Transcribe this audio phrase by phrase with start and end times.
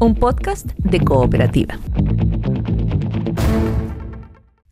[0.00, 1.78] un podcast de cooperativa.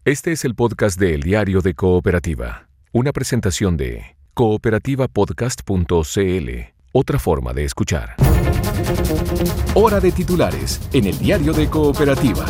[0.07, 6.51] Este es el podcast de El Diario de Cooperativa, una presentación de cooperativapodcast.cl,
[6.93, 8.17] otra forma de escuchar.
[9.75, 12.45] Hora de titulares en el diario de Cooperativa.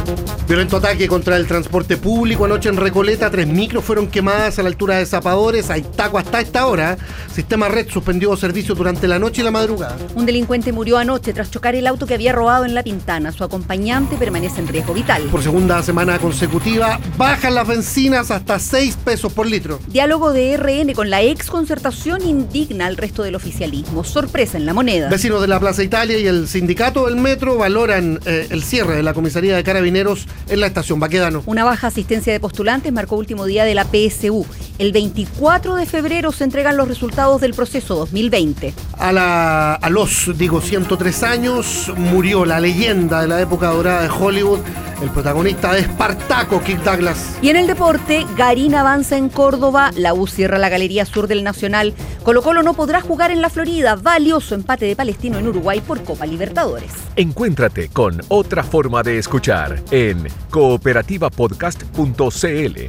[0.48, 3.30] Violento ataque contra el transporte público anoche en Recoleta.
[3.30, 5.68] Tres micros fueron quemadas a la altura de Zapadores.
[5.68, 6.96] Hay taco hasta esta hora.
[7.30, 9.98] Sistema Red suspendió servicio durante la noche y la madrugada.
[10.14, 13.30] Un delincuente murió anoche tras chocar el auto que había robado en La Pintana.
[13.30, 15.24] Su acompañante permanece en riesgo vital.
[15.24, 19.80] Por segunda semana consecutiva, bajan las bencinas hasta 6 pesos por litro.
[19.88, 24.02] Diálogo de RN con la ex concertación indigna al resto del oficialismo.
[24.02, 25.10] Sorpresa en la moneda.
[25.10, 29.02] Vecinos de la Plaza Italia y el sindicato del metro valoran eh, el cierre de
[29.02, 31.42] la comisaría de carabineros en la estación Baquedano.
[31.46, 34.46] Una baja asistencia de postulantes marcó último día de la PSU.
[34.78, 38.74] El 24 de febrero se entregan los resultados del proceso 2020.
[38.98, 44.08] A, la, a los, digo, 103 años murió la leyenda de la época dorada de
[44.08, 44.60] Hollywood,
[45.02, 47.38] el protagonista de Espartaco, Kirk Douglas.
[47.42, 51.44] Y en el deporte, Garín avanza en Córdoba, la U cierra la Galería Sur del
[51.44, 55.67] Nacional, Colo Colo no podrá jugar en la Florida, valioso empate de Palestino en Uruguay
[55.86, 56.90] por Copa Libertadores.
[57.16, 62.88] Encuéntrate con otra forma de escuchar en cooperativapodcast.cl.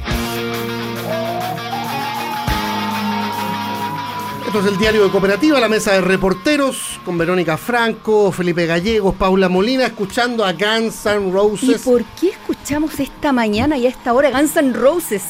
[4.46, 9.14] Esto es el diario de Cooperativa, la mesa de reporteros con Verónica Franco, Felipe Gallegos,
[9.14, 11.82] Paula Molina, escuchando a Guns N' ¿Y Roses.
[11.82, 15.22] por qué escuchamos esta mañana y a esta hora Guns N' Roses?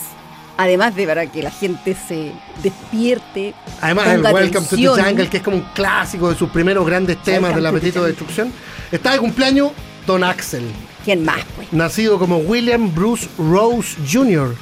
[0.60, 3.54] Además de para que la gente se despierte.
[3.80, 4.96] Además, el Welcome to atención.
[4.96, 7.86] the Jungle, que es como un clásico de sus primeros grandes temas del Welcome to
[7.86, 8.52] apetito de destrucción.
[8.92, 9.70] Está de cumpleaños
[10.06, 10.64] Don Axel,
[11.02, 11.72] ¿Quién más, pues?
[11.72, 14.54] nacido como William Bruce Rose Jr.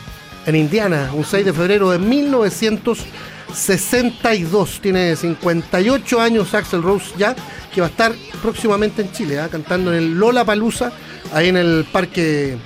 [0.47, 4.79] en Indiana, un 6 de febrero de 1962.
[4.81, 7.35] Tiene 58 años Axel Rose ya,
[7.75, 9.49] que va a estar próximamente en Chile, ¿ah?
[9.51, 10.93] cantando en el Lola Palusa,
[11.33, 12.57] ahí en el Parque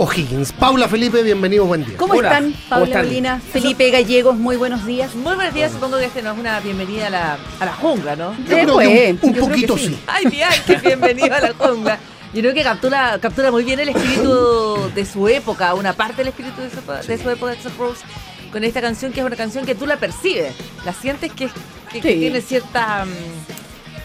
[0.00, 0.52] O'Higgins.
[0.52, 1.96] Paula Felipe, bienvenido, buen día.
[1.96, 3.04] ¿Cómo Hola, están, ¿cómo Paula están?
[3.06, 4.36] Molina, Felipe Gallegos?
[4.36, 5.14] Muy buenos días.
[5.16, 8.14] Muy buenos días, supongo que este no es una bienvenida a la, a la jungla,
[8.14, 8.32] ¿no?
[8.38, 9.86] Yo creo que un, un yo creo que poquito sí.
[9.88, 9.98] sí.
[10.06, 11.98] Ay, mira, qué bienvenido a la jungla.
[12.32, 16.28] Yo creo que captura, captura muy bien el espíritu de su época, una parte del
[16.28, 18.04] espíritu de su, de su época, Axl Rose,
[18.52, 21.48] con esta canción que es una canción que tú la percibes, la sientes que,
[21.90, 23.04] que- tiene cierta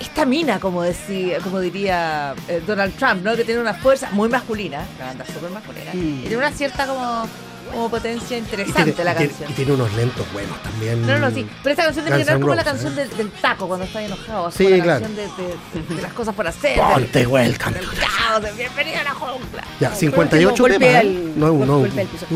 [0.04, 3.36] mm, estamina, como, decía, como diría eh, Donald Trump, ¿no?
[3.36, 5.98] Que tiene una fuerza muy masculina, la banda súper masculina, Mm.
[6.20, 7.28] y tiene una cierta como,
[7.72, 9.52] como potencia Y interesante tiene, la y tiene- canción.
[9.52, 11.08] y tiene unos lentos buenos también.
[11.08, 11.48] No, no, sí.
[11.64, 12.96] Pero esta canción de Guns como la canción ¿eh?
[12.98, 14.52] del, del taco cuando estás enojado.
[14.52, 15.02] Sí, como la claro.
[15.06, 16.78] canción de, de- de las cosas por hacer.
[16.80, 17.76] Ponte del, welcome.
[17.80, 19.64] del caos, de bienvenido a la jungla.
[19.80, 20.96] Ya, 58 Golpea temas.
[21.04, 21.08] ¿eh?
[21.08, 21.86] el- no, es un- no, no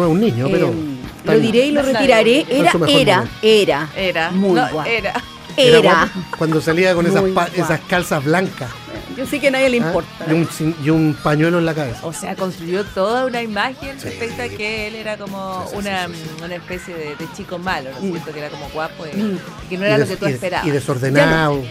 [0.06, 0.68] es un niño, pero.
[0.70, 2.46] Eh, está lo diré y lo Está retiraré.
[2.50, 3.90] Era, era, era.
[3.96, 4.32] Era.
[4.32, 4.90] Muy no, guapo.
[4.90, 5.14] Era.
[5.58, 7.24] Era cuando salía con esas,
[7.56, 8.70] esas calzas blancas
[9.18, 9.88] Yo sé que a nadie le ¿ah?
[9.88, 10.26] importa.
[10.30, 12.00] y, un, cin- y un pañuelo en la cabeza.
[12.04, 14.06] O sea, construyó toda una imagen Sí.
[14.10, 16.08] respecto a que él era como Sí, sí, una,
[16.46, 18.32] una especie de, de chico malo, ¿no es cierto?
[18.34, 19.40] Que era como guapo y, Mm.
[19.70, 20.68] que no era lo que tú y esperabas.
[20.68, 21.64] Y desordenado.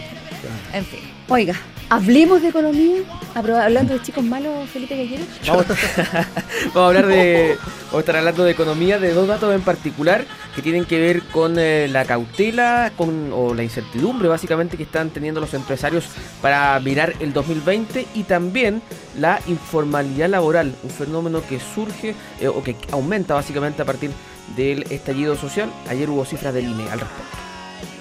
[0.73, 0.99] En fin.
[1.29, 1.55] Oiga,
[1.89, 3.01] hablemos de economía.
[3.35, 5.27] Hablando de chicos malos, Felipe Gallegos.
[5.47, 5.65] Vamos,
[6.73, 7.57] vamos a hablar de.
[7.85, 10.25] Vamos a estar hablando de economía, de dos datos en particular
[10.55, 15.11] que tienen que ver con eh, la cautela con, o la incertidumbre, básicamente, que están
[15.11, 16.05] teniendo los empresarios
[16.41, 18.81] para mirar el 2020 y también
[19.17, 24.09] la informalidad laboral, un fenómeno que surge eh, o que aumenta básicamente a partir
[24.55, 25.69] del estallido social.
[25.87, 27.37] Ayer hubo cifras del INE al respecto.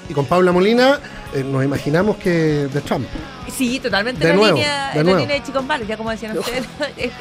[0.08, 0.98] Y con Paula Molina
[1.34, 3.06] eh, nos imaginamos que de Trump.
[3.50, 5.10] Sí, totalmente De en, nuevo, la línea, de nuevo.
[5.18, 6.64] la línea de chicos malos, ya como decían ustedes.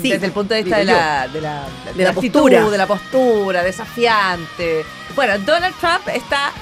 [0.00, 0.10] Sí.
[0.10, 1.64] Desde el punto de vista de la, de la,
[1.94, 2.70] De la actitud, postura.
[2.70, 4.84] de la postura, desafiante.
[5.14, 6.52] Bueno, Donald Trump está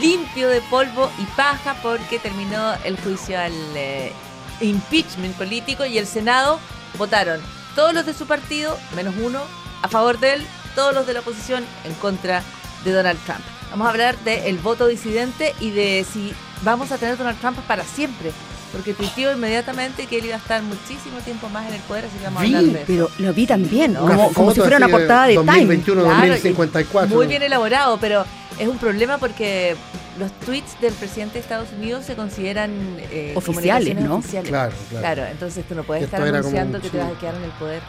[0.00, 4.12] limpio de polvo y paja porque terminó el juicio al eh,
[4.60, 6.58] impeachment político y el Senado
[6.98, 7.40] votaron
[7.76, 9.40] todos los de su partido, menos uno,
[9.82, 12.42] a favor de él, todos los de la oposición en contra
[12.84, 13.40] de Donald Trump.
[13.70, 16.32] Vamos a hablar del voto disidente y de si
[16.62, 18.32] vamos a tener Donald Trump para siempre.
[18.72, 22.18] Porque tuiteó inmediatamente que él iba a estar muchísimo tiempo más en el poder, así
[22.18, 22.84] que vamos a hablar de eso.
[22.86, 24.00] pero lo vi también, ¿no?
[24.34, 25.46] como, si fuera una portada de Time.
[25.46, 27.16] 2021, Claro, 2054.
[27.16, 28.26] Muy bien elaborado, pero
[28.58, 29.74] es un problema porque
[30.18, 34.16] los tweets del presidente de Estados Unidos se consideran eh, Oficiales, ¿no?
[34.16, 34.50] oficiales.
[34.50, 35.02] Claro, claro.
[35.14, 37.44] Claro, entonces tú no puedes Esto estar anunciando un- que te vas a quedar en
[37.44, 37.80] el poder.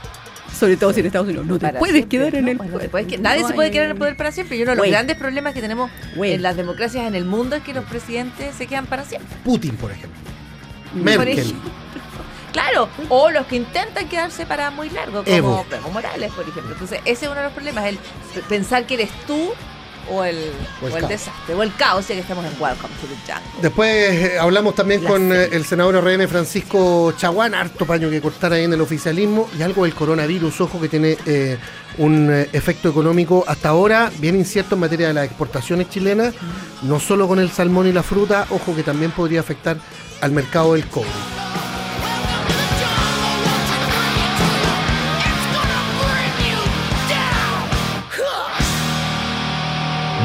[0.58, 1.46] Sobre todo si en Estados Unidos.
[1.46, 2.52] No te puedes siempre, quedar en ¿no?
[2.52, 2.92] el Pues no te poder.
[2.92, 4.58] puedes que- nadie No, se puede quedar en el poder para siempre.
[4.58, 7.64] Y uno de los grandes problemas que tenemos en las democracias en el mundo es
[7.64, 9.38] que los presidentes se quedan para siempre.
[9.44, 10.20] Putin, por ejemplo.
[10.94, 11.40] Por Merkel.
[11.40, 11.72] ejemplo.
[12.52, 15.66] Claro, o los que intentan quedarse para muy largo, como Evo.
[15.72, 16.72] Evo Morales, por ejemplo.
[16.74, 18.00] Entonces, ese es uno de los problemas, el
[18.50, 19.52] pensar que eres tú
[20.12, 20.38] o el,
[20.82, 21.10] O el o el caos.
[21.10, 23.62] desastre, o el caos, ya que estamos en Welcome to the Jungle.
[23.62, 28.22] Después eh, hablamos también La con eh, el senador RN Francisco Chaguán, harto paño que
[28.22, 31.58] cortar ahí en el oficialismo, y algo del coronavirus, ojo, que tiene eh,
[31.98, 36.34] un efecto económico hasta ahora bien incierto en materia de las exportaciones chilenas,
[36.84, 39.78] no solo con el salmón y la fruta, ojo que también podría afectar
[40.22, 41.10] al mercado del cobre.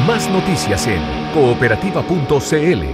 [0.06, 1.00] Más noticias en
[1.32, 2.84] cooperativa.cl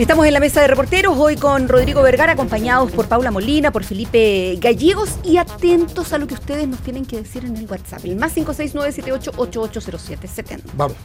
[0.00, 3.84] Estamos en la mesa de reporteros hoy con Rodrigo Vergara, acompañados por Paula Molina, por
[3.84, 8.06] Felipe Gallegos y atentos a lo que ustedes nos tienen que decir en el WhatsApp.
[8.06, 10.60] El más 56978880770.
[10.72, 10.96] Vamos.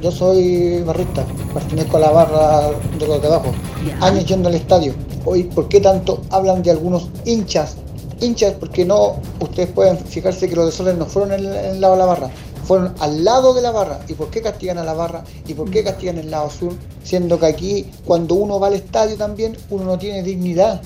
[0.00, 1.22] Yo soy barrista,
[1.52, 3.52] pertenezco a la barra de los de abajo.
[4.00, 4.94] Años yendo al estadio.
[5.26, 7.76] Hoy, ¿por qué tanto hablan de algunos hinchas?
[8.22, 11.80] Hinchas, porque no, ustedes pueden fijarse que los de Soles no fueron en, en el
[11.82, 12.30] lado de la barra,
[12.70, 13.98] fueron al lado de la barra.
[14.06, 15.24] ¿Y por qué castigan a la barra?
[15.44, 16.72] ¿Y por qué castigan el lado sur?
[17.02, 20.80] Siendo que aquí, cuando uno va al estadio también, uno no tiene dignidad.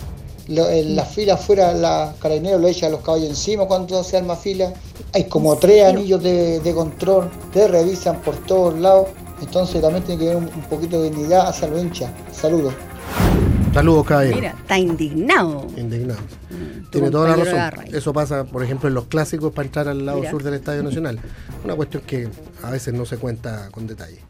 [0.48, 4.16] Lo- en la fila afuera, la carabinero le echa a los caballos encima cuando se
[4.16, 4.72] arma fila.
[5.12, 9.08] Hay como tres anillos de, de control, te revisan por todos lados.
[9.42, 12.10] Entonces también tiene que haber un, un poquito de dignidad hacia los hinchas.
[12.32, 12.72] Saludos.
[13.74, 14.36] Saludos, caballero.
[14.36, 15.66] Mira, está indignado.
[15.76, 16.20] Indignado.
[16.84, 17.86] Tu Tiene toda la razón.
[17.92, 20.30] Eso pasa, por ejemplo, en los clásicos para entrar al lado Mira.
[20.30, 21.18] sur del Estadio Nacional.
[21.64, 22.28] Una cuestión que
[22.62, 24.20] a veces no se cuenta con detalle.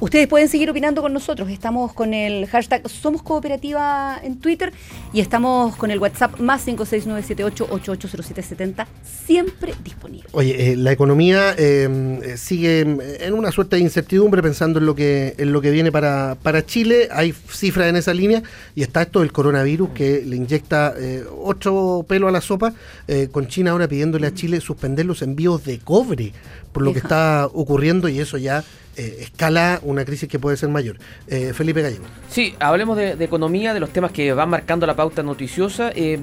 [0.00, 1.50] Ustedes pueden seguir opinando con nosotros.
[1.50, 4.72] Estamos con el hashtag Somos Cooperativa en Twitter
[5.12, 8.86] y estamos con el WhatsApp más 56978880770
[9.26, 10.28] siempre disponible.
[10.32, 14.94] Oye, eh, la economía eh, eh, sigue en una suerte de incertidumbre pensando en lo
[14.94, 17.08] que en lo que viene para, para Chile.
[17.10, 18.42] Hay cifras en esa línea
[18.74, 22.74] y está esto del coronavirus que le inyecta eh, otro pelo a la sopa,
[23.06, 26.32] eh, con China ahora pidiéndole a Chile suspender los envíos de cobre
[26.72, 28.64] por lo que está ocurriendo y eso ya
[28.96, 30.96] eh, escala una crisis que puede ser mayor.
[31.26, 32.04] Eh, Felipe Gallego.
[32.30, 35.90] Sí, hablemos de, de economía, de los temas que van marcando la pauta noticiosa.
[35.94, 36.18] eh,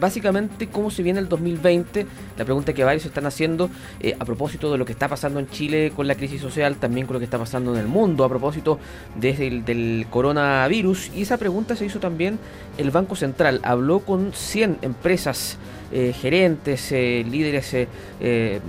[0.00, 2.06] básicamente, ¿cómo se viene el 2020?
[2.38, 3.68] La pregunta que varios están haciendo
[4.00, 7.06] eh, a propósito de lo que está pasando en Chile con la crisis social, también
[7.06, 8.78] con lo que está pasando en el mundo, a propósito
[9.14, 11.10] desde el, del coronavirus.
[11.14, 12.38] Y esa pregunta se hizo también
[12.78, 13.60] el Banco Central.
[13.62, 15.58] Habló con 100 empresas.
[15.92, 18.60] Eh, gerentes, eh, líderes eh,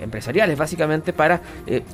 [0.00, 1.40] empresariales, básicamente, para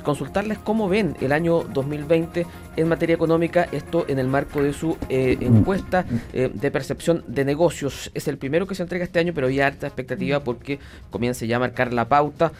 [0.03, 2.45] consultarles cómo ven el año 2020
[2.77, 8.11] en materia económica, esto en el marco de su encuesta de percepción de negocios.
[8.13, 11.57] Es el primero que se entrega este año, pero hay harta expectativa porque comienza ya
[11.57, 12.51] a marcar la pauta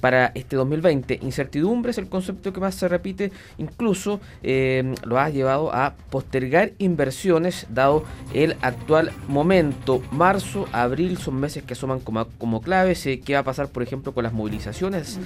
[0.00, 1.20] para este 2020.
[1.22, 7.66] Incertidumbre es el concepto que más se repite, incluso lo ha llevado a postergar inversiones
[7.70, 10.02] dado el actual momento.
[10.12, 13.06] Marzo, abril son meses que asoman como, como claves.
[13.06, 15.18] Eh, ¿Qué va a pasar, por ejemplo, con las movilizaciones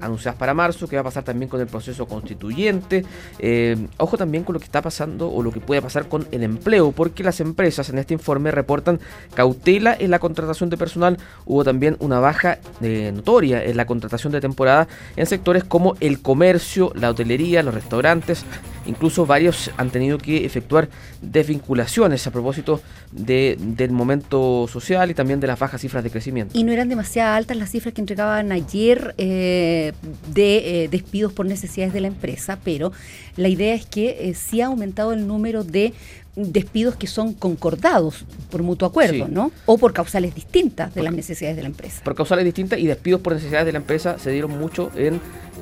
[0.00, 0.88] anunciadas para marzo?
[0.88, 3.04] ¿Qué va a pasar también con el proceso constituyente?
[3.38, 6.42] Eh, ojo también con lo que está pasando o lo que puede pasar con el
[6.42, 9.00] empleo, porque las empresas en este informe reportan
[9.34, 11.18] cautela en la contratación de personal.
[11.46, 16.20] Hubo también una baja eh, notoria en la contratación de temporada en sectores como el
[16.20, 18.44] comercio, la hotelería, los restaurantes.
[18.86, 20.88] Incluso varios han tenido que efectuar
[21.20, 22.80] desvinculaciones a propósito
[23.10, 26.56] de- del momento social y también de las bajas cifras de crecimiento.
[26.58, 29.92] Y no eran demasiado altas las cifras que entregaban ayer eh,
[30.32, 32.92] de eh, despidos por necesidades de la empresa, pero
[33.36, 35.92] la idea es que eh, sí ha aumentado el número de
[36.34, 39.30] despidos que son concordados por mutuo acuerdo, Sí.
[39.30, 39.52] ¿no?
[39.66, 42.02] O por causales distintas de las necesidades de la empresa.
[42.04, 45.20] por causales distintas y despidos por necesidades de la empresa se dieron mucho en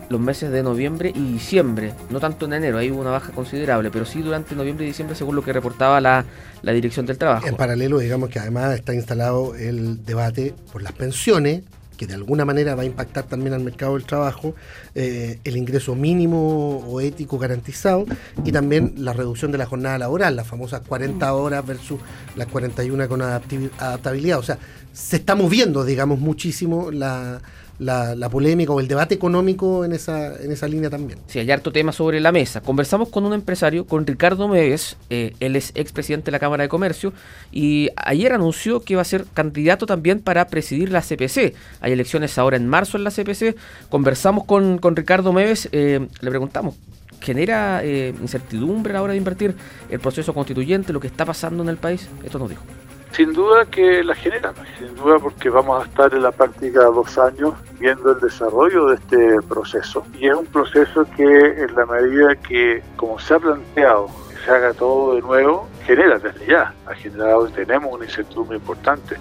[0.09, 3.91] los meses de noviembre y diciembre, no tanto en enero, ahí hubo una baja considerable,
[3.91, 6.25] pero sí durante noviembre y diciembre según lo que reportaba la,
[6.63, 7.47] la Dirección del Trabajo.
[7.47, 11.63] En paralelo, digamos que además está instalado el debate por las pensiones,
[12.01, 14.55] que de alguna manera va a impactar también al mercado del trabajo,
[14.95, 18.07] eh, el ingreso mínimo o ético garantizado
[18.43, 22.01] y también la reducción de la jornada laboral, las famosas 40 horas versus
[22.37, 24.39] las 41 con adaptabilidad.
[24.39, 24.59] O sea,
[24.95, 27.43] se está moviendo, digamos, muchísimo la,
[27.81, 31.19] la- la polémica o el debate económico en esa, en esa línea también.
[31.27, 32.61] Sí, hay harto tema sobre la mesa.
[32.61, 36.69] Conversamos con un empresario, con Ricardo Meves, eh, él es expresidente de la Cámara de
[36.69, 37.13] Comercio,
[37.51, 41.55] y ayer anunció que va a ser candidato también para presidir la CPC.
[41.81, 43.57] Hay elecciones ahora en marzo en la CPC.
[43.89, 46.77] Conversamos con, con Ricardo Meves, eh, le preguntamos,
[47.21, 49.55] ¿genera eh, incertidumbre a la hora de invertir
[49.91, 52.09] el proceso constituyente, lo que está pasando en el país?
[52.25, 52.63] Esto nos dijo.
[53.13, 57.19] Sin duda que la genera, sin duda porque vamos a estar en la práctica dos
[57.19, 60.05] años viendo el desarrollo de este proceso.
[60.19, 64.09] Y es un proceso que en la medida que, como se ha planteado,
[64.45, 69.17] se haga todo de nuevo, genera desde ya, ha generado y tenemos una incertidumbre importante,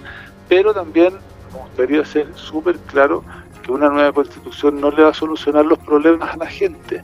[0.47, 1.15] pero también
[1.51, 3.23] me gustaría ser súper claro
[3.63, 7.03] que una nueva constitución no le va a solucionar los problemas a la gente.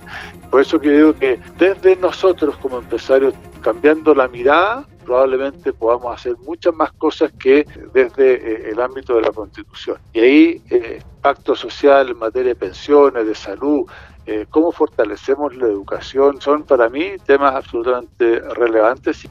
[0.52, 6.36] Por eso que digo que desde nosotros como empresarios, cambiando la mirada, probablemente podamos hacer
[6.40, 9.98] muchas más cosas que desde eh, el ámbito de la Constitución.
[10.14, 13.86] Y ahí, eh, pacto social en materia de pensiones, de salud,
[14.26, 19.28] eh, cómo fortalecemos la educación, son para mí temas absolutamente relevantes.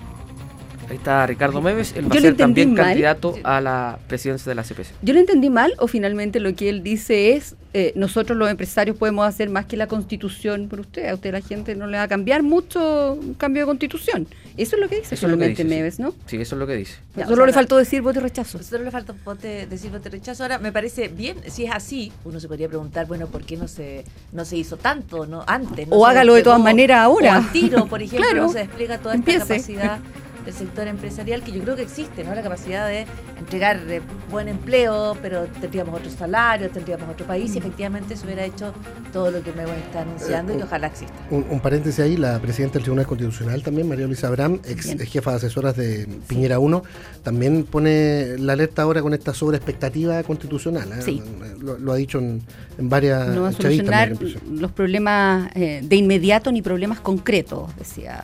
[0.88, 4.62] Ahí está Ricardo Meves, él va a ser también candidato a la presidencia de la
[4.62, 4.92] CPC.
[5.02, 8.96] ¿Yo lo entendí mal o finalmente lo que él dice es eh, nosotros los empresarios
[8.96, 11.08] podemos hacer más que la constitución por usted?
[11.08, 14.28] A usted la gente no le va a cambiar mucho un cambio de constitución.
[14.56, 16.14] Eso es lo que dice eso solamente Meves, ¿no?
[16.26, 16.94] Sí, eso es lo que dice.
[17.26, 18.62] solo le faltó decir voto rechazo.
[18.62, 20.44] Solo le faltó decir voto rechazo.
[20.44, 23.66] Ahora, me parece bien, si es así, uno se podría preguntar, bueno, ¿por qué no
[23.66, 25.88] se no se hizo tanto no antes?
[25.90, 27.40] o hágalo de todas maneras ahora.
[27.40, 29.98] O tiro, por ejemplo, no se despliega toda esta capacidad
[30.46, 32.34] el sector empresarial que yo creo que existe, ¿no?
[32.34, 33.06] La capacidad de
[33.38, 38.44] entregar eh, buen empleo, pero tendríamos otro salario, tendríamos otro país y efectivamente se hubiera
[38.44, 38.72] hecho
[39.12, 41.14] todo lo que me está anunciando y que ojalá exista.
[41.30, 45.36] Un, paréntesis ahí, la presidenta del Tribunal Constitucional también, María Luisa Abraham, ex, jefa de
[45.36, 46.82] asesoras de Piñera 1,
[47.22, 50.90] también pone la alerta ahora con esta sobreexpectativa constitucional.
[50.92, 51.02] ¿eh?
[51.02, 51.22] Sí.
[51.60, 52.42] Lo, ha dicho en,
[52.78, 54.12] varias No va a solucionar
[54.50, 58.22] los problemas eh, de inmediato ni problemas concretos, decía.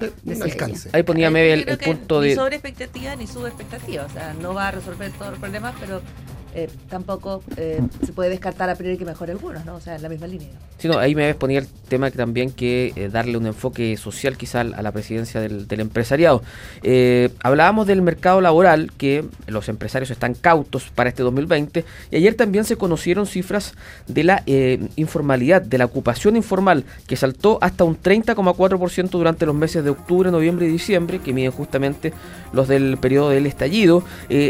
[0.93, 4.05] Ahí ponía el, el punto ni sobre expectativa ni subexpectativa.
[4.05, 6.01] O sea, no va a resolver todos los problemas, pero
[6.55, 9.77] eh, tampoco eh, se puede descartar a priori que mejore algunos, ¿no?
[9.77, 10.49] O sea, en la misma línea.
[10.79, 14.37] Sí, no, ahí me exponía el tema que también que eh, darle un enfoque social
[14.37, 16.43] quizá a la presidencia del, empresariado.
[17.43, 22.65] hablábamos del mercado laboral, que los empresarios están cautos para este 2020, y ayer también
[22.65, 23.75] se conocieron cifras
[24.09, 24.43] de la
[24.97, 30.31] informalidad, de la ocupación informal, que saltó hasta un 30,4% durante los meses de octubre,
[30.31, 32.13] noviembre y diciembre, que miden justamente
[32.53, 34.03] los del periodo del estallido,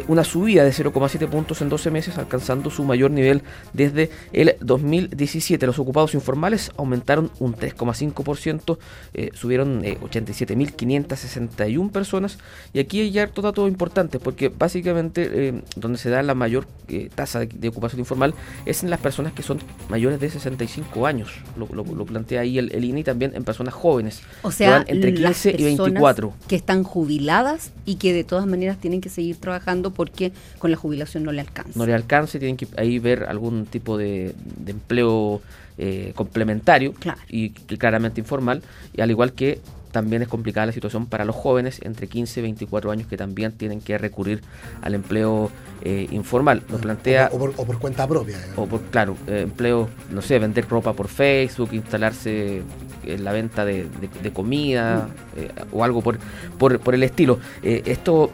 [0.07, 3.43] una subida de 0,7 puntos en 12 meses, alcanzando su mayor nivel
[3.73, 5.67] desde el 2017.
[5.67, 8.79] Los ocupados informales aumentaron un 3,5%,
[9.15, 12.39] eh, subieron 87.561 eh, personas.
[12.73, 16.67] Y aquí hay harto dato importante, porque básicamente eh, donde se da la mayor
[17.15, 18.35] tasa de, ocupación informal
[18.67, 21.31] es en las personas que son mayores de 65 años.
[21.57, 24.23] Lo, plantea ahí el, INE también en personas jóvenes.
[24.43, 26.33] O sea, entre 15 y 24.
[26.49, 30.77] Que están jubiladas y que de todas maneras tienen que seguir trabajando porque con la
[30.77, 34.35] jubilación no le alcanza no le alcance, tienen que ahí ver algún tipo de,
[34.67, 35.41] empleo
[35.79, 36.95] eh, complementario
[37.29, 39.61] y, claramente informal, y al igual que
[39.93, 43.51] también es complicada la situación para los jóvenes entre 15 y 24 años que también
[43.53, 44.41] tienen que recurrir
[44.83, 45.51] al empleo
[45.83, 46.63] eh, informal.
[46.69, 47.29] Nos plantea...
[47.33, 48.39] O, por, cuenta propia.
[48.55, 52.63] O por, claro, eh, empleo, no sé, vender ropa por Facebook, instalarse
[53.03, 53.89] en la venta de,
[54.33, 55.77] comida mm.
[55.77, 56.19] o algo por,
[56.57, 57.41] por, por el estilo.
[57.63, 58.31] esto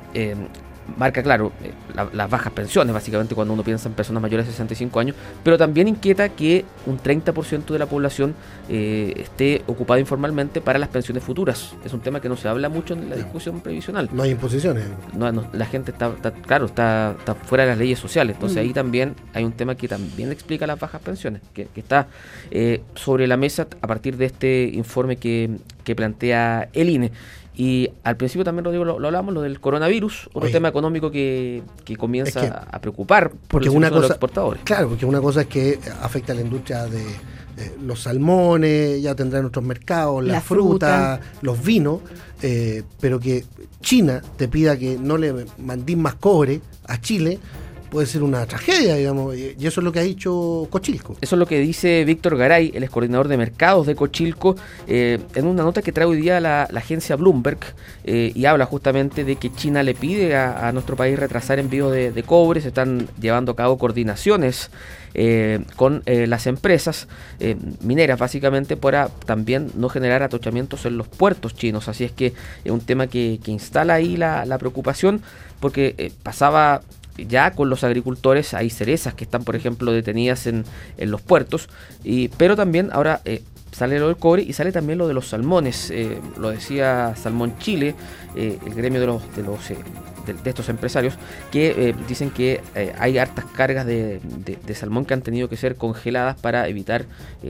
[0.96, 1.72] marca, claro, eh,
[2.12, 5.88] las bajas pensiones, básicamente cuando uno piensa en personas mayores de 65 años, pero también
[5.88, 8.34] inquieta que un 30% de la población
[8.68, 11.74] eh, esté ocupada informalmente para las pensiones futuras.
[11.84, 14.08] Es un tema que no se habla mucho en la discusión previsional.
[14.12, 14.84] No hay imposiciones.
[15.14, 16.12] No, la gente está,
[16.46, 18.36] claro, está, está, fuera de las leyes sociales.
[18.36, 18.74] Entonces ahí mm.
[18.74, 22.08] también hay un tema que también explica las bajas pensiones, que, está
[22.50, 25.50] eh, sobre la mesa a partir de este informe que,
[25.84, 27.12] que plantea el INE.
[27.56, 31.62] Y al principio también, Rodrigo, lo, lo hablamos, lo del coronavirus, otro tema económico que,
[31.84, 34.62] que comienza a preocupar porque una cosa, los exportadores.
[34.64, 37.02] Claro, porque una cosa es que afecta a la industria de
[37.82, 42.00] los salmones, ya tendrán otros mercados, la, fruta, los vinos,
[42.42, 43.44] eh, pero que
[43.80, 47.38] China te pida que no le mandís más cobre a Chile
[47.96, 51.16] puede ser una tragedia, digamos, y eso es lo que ha dicho Cochilco.
[51.22, 54.54] Eso es lo que dice Víctor Garay, el coordinador de mercados de Cochilco,
[54.86, 57.60] eh, en una nota que trae hoy día la, agencia Bloomberg,
[58.04, 62.22] eh, y habla justamente de que China le pide a, nuestro país retrasar envíos de,
[62.26, 64.70] cobre, se están llevando a cabo coordinaciones.
[65.18, 67.08] Eh, con las empresas
[67.80, 71.88] mineras básicamente para también no generar atochamientos en los puertos chinos.
[71.88, 75.22] Así es que es un tema que, instala ahí la preocupación
[75.58, 76.82] porque pasaba
[77.16, 80.64] ya con los agricultores hay cerezas que están, por ejemplo, detenidas en,
[80.98, 81.68] en los puertos,
[82.04, 83.42] y, pero también ahora eh,
[83.72, 85.90] sale lo del cobre y sale también lo de los salmones.
[85.90, 87.94] Eh, lo decía Salmón Chile,
[88.34, 91.14] eh, el gremio de los, de, los de, estos empresarios,
[91.52, 92.60] que dicen que
[92.98, 97.04] hay hartas cargas de, de, salmón que han tenido que ser congeladas para evitar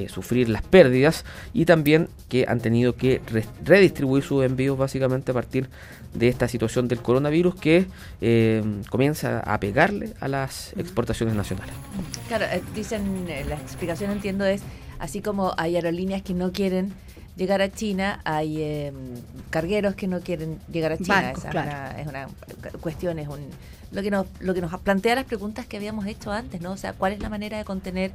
[0.08, 3.22] sufrir las pérdidas y también que han tenido que
[3.64, 5.70] redistribuir sus envíos básicamente a partir
[6.18, 7.86] de esta situación del coronavirus que
[8.20, 11.74] eh, comienza a pegarle a las exportaciones nacionales.
[12.28, 14.62] Claro, eh, dicen, eh, la explicación entiendo es,
[14.98, 16.92] así como hay aerolíneas que no quieren
[17.36, 18.92] llegar a China, hay eh,
[19.50, 21.22] cargueros que no quieren llegar a China.
[21.22, 21.98] Barcos, Esa claro.
[21.98, 23.40] es, una, es una cuestión, es un
[23.92, 26.72] lo que nos lo que nos plantea las preguntas que habíamos hecho antes, ¿no?
[26.72, 28.10] O sea, ¿cuál es la manera de contener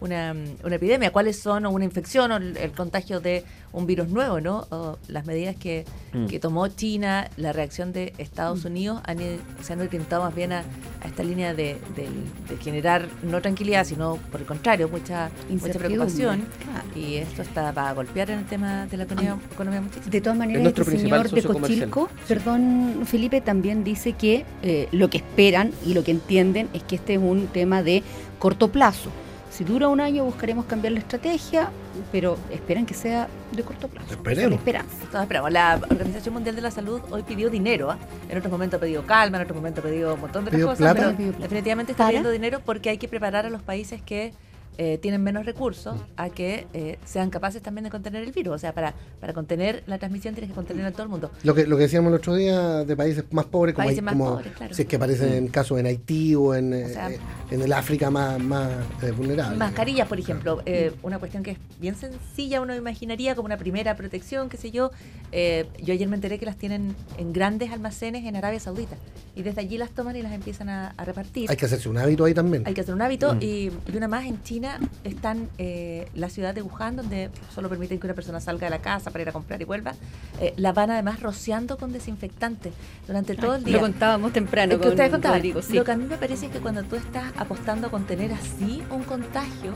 [0.00, 0.34] una,
[0.64, 1.10] una epidemia?
[1.12, 4.66] ¿Cuáles son o una infección o el, el contagio de un virus nuevo, ¿no?
[4.70, 6.26] O las medidas que, Mm.
[6.26, 9.18] que tomó China, la reacción de Estados Unidos han,
[9.62, 10.60] se han orientado más bien a,
[11.02, 15.72] a esta línea de, del- de generar no tranquilidad, sino por el contrario, mucha, mucha
[15.76, 16.44] preocupación.
[16.62, 16.84] claro.
[16.94, 20.08] Y esto está va a golpear en el tema de la economía, economía muchísimo.
[20.10, 21.42] De todas maneras, nuestro este señor de.
[21.42, 26.84] Cochilco, perdón Felipe, también dice que eh, lo que esperan y lo que entienden es
[26.84, 28.04] que este es un tema de
[28.38, 29.10] corto plazo.
[29.54, 31.70] Si dura un año buscaremos cambiar la estrategia,
[32.10, 34.12] pero esperan que sea de corto plazo.
[34.12, 34.58] Esperemos.
[34.58, 35.22] Esperanza.
[35.22, 35.52] Esperamos.
[35.52, 37.92] La Organización Mundial de la Salud hoy pidió dinero.
[37.92, 37.98] ¿ah?
[38.28, 40.56] En otros momentos ha pedido calma, en otros momentos ha pedido un montón de otras
[40.56, 40.94] ¿Pidió cosas.
[40.94, 41.14] plata?
[41.16, 44.34] Pero definitivamente está pidiendo dinero porque hay que preparar a los países que
[44.78, 48.54] eh, tienen menos recursos a que eh, sean capaces también de contener el virus.
[48.54, 51.30] O sea, para, para contener la transmisión tienes que contener a todo el mundo.
[51.42, 54.04] Lo que, lo que decíamos el otro día de países más pobres, como, Países hay-
[54.04, 54.74] más como pobres, claro.
[54.74, 57.18] si es que aparecen en casos en Haití o en, eh, sea, eh,
[57.50, 58.68] en el África más, más
[59.02, 59.56] eh, vulnerable.
[59.58, 63.96] Mascarillas, por ejemplo, eh, una cuestión que es bien sencilla, uno imaginaría como una primera
[63.96, 64.90] protección, qué sé yo.
[65.32, 68.96] Eh, yo ayer me enteré que las tienen en grandes almacenes en Arabia Saudita
[69.36, 71.50] y desde allí las toman y las empiezan a, a repartir.
[71.50, 72.62] Hay que hacerse un hábito ahí también.
[72.66, 74.63] Hay que hacer un hábito y, y una más en China
[75.04, 78.78] están eh, la ciudad de Wuhan donde solo permiten que una persona salga de la
[78.80, 79.94] casa para ir a comprar y vuelva.
[80.40, 82.72] Eh, la van además rociando con desinfectante
[83.06, 83.74] durante todo el día.
[83.74, 85.74] Lo contábamos temprano con ustedes contaban, Rodrigo, sí.
[85.74, 88.82] Lo que a mí me parece es que cuando tú estás apostando con tener así
[88.90, 89.72] un contagio,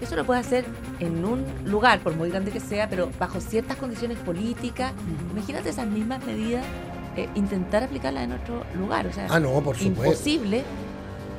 [0.00, 0.64] eso lo puedes hacer
[0.98, 4.92] en un lugar, por muy grande que sea, pero bajo ciertas condiciones políticas.
[5.32, 6.64] Imagínate esas mismas medidas,
[7.16, 9.06] eh, intentar aplicarlas en otro lugar.
[9.06, 9.86] O sea, Ah, no, por supuesto.
[10.04, 10.64] imposible.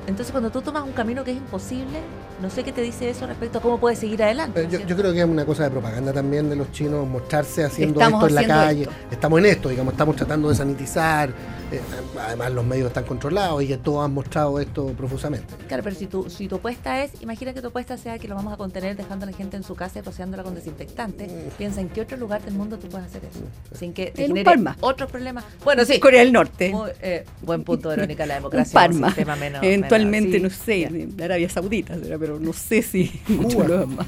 [0.07, 1.99] Entonces, cuando tú tomas un camino que es imposible,
[2.41, 4.63] no sé qué te dice eso respecto a cómo puedes seguir adelante.
[4.63, 7.99] ¿no yo, creo que es una cosa de propaganda también de los chinos, mostrarse haciendo
[7.99, 8.81] Estamos esto en la calle.
[8.83, 8.93] esto.
[9.11, 11.29] Estamos en esto, digamos, estamos tratando de sanitizar.
[11.71, 11.79] eh,
[12.19, 15.53] además, los medios están controlados y que todos han mostrado esto profusamente.
[15.67, 18.35] Claro, pero si tu, si tu apuesta es, imagina que tu apuesta sea que lo
[18.35, 21.29] vamos a contener dejando a la gente en su casa y rociándola con desinfectante.
[21.57, 23.39] Piensa en qué otro lugar del mundo tú puedes hacer eso.
[23.77, 24.75] Sin que te En genere Palma.
[24.81, 25.45] otros problemas.
[25.63, 25.99] Bueno, sí.
[25.99, 26.69] Corea del Norte.
[26.71, 28.73] Muy, eh, buen punto, Verónica, la Un democracia.
[28.73, 28.95] Parma.
[28.95, 30.55] es un sistema menos- Eventualmente, menos- no sí.
[30.65, 33.67] sé, en Arabia Saudita, será, pero no sé si Cuba.
[33.67, 34.07] demás.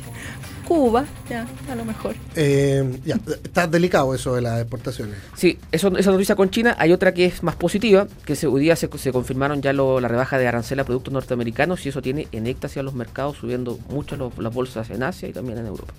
[0.67, 2.15] Cuba, ya, a lo mejor.
[2.35, 5.15] Eh, ya, está delicado eso de las exportaciones.
[5.35, 6.75] Sí, eso, esa noticia con China.
[6.79, 9.99] Hay otra que es más positiva, que se, hoy día se, se confirmaron ya lo-
[9.99, 13.37] la rebaja de arancel a productos norteamericanos y eso tiene en éxtasis a los mercados,
[13.37, 15.93] subiendo mucho los- las bolsas en Asia y también en Europa.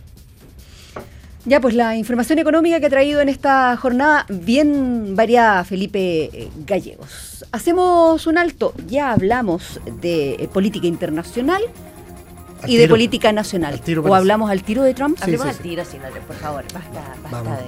[1.46, 6.48] Ya, pues la información económica que ha traído en esta jornada, bien variada, Felipe eh,
[6.66, 7.44] Gallegos.
[7.52, 11.60] Hacemos un alto, ya hablamos de eh, política internacional
[12.62, 13.78] Al y de política nacional.
[13.80, 15.18] Tiro o hablamos al tiro de Trump.
[15.18, 15.62] Sí, Hablemos sí, al sí.
[15.62, 17.58] tiro, sí, no, por favor, basta, basta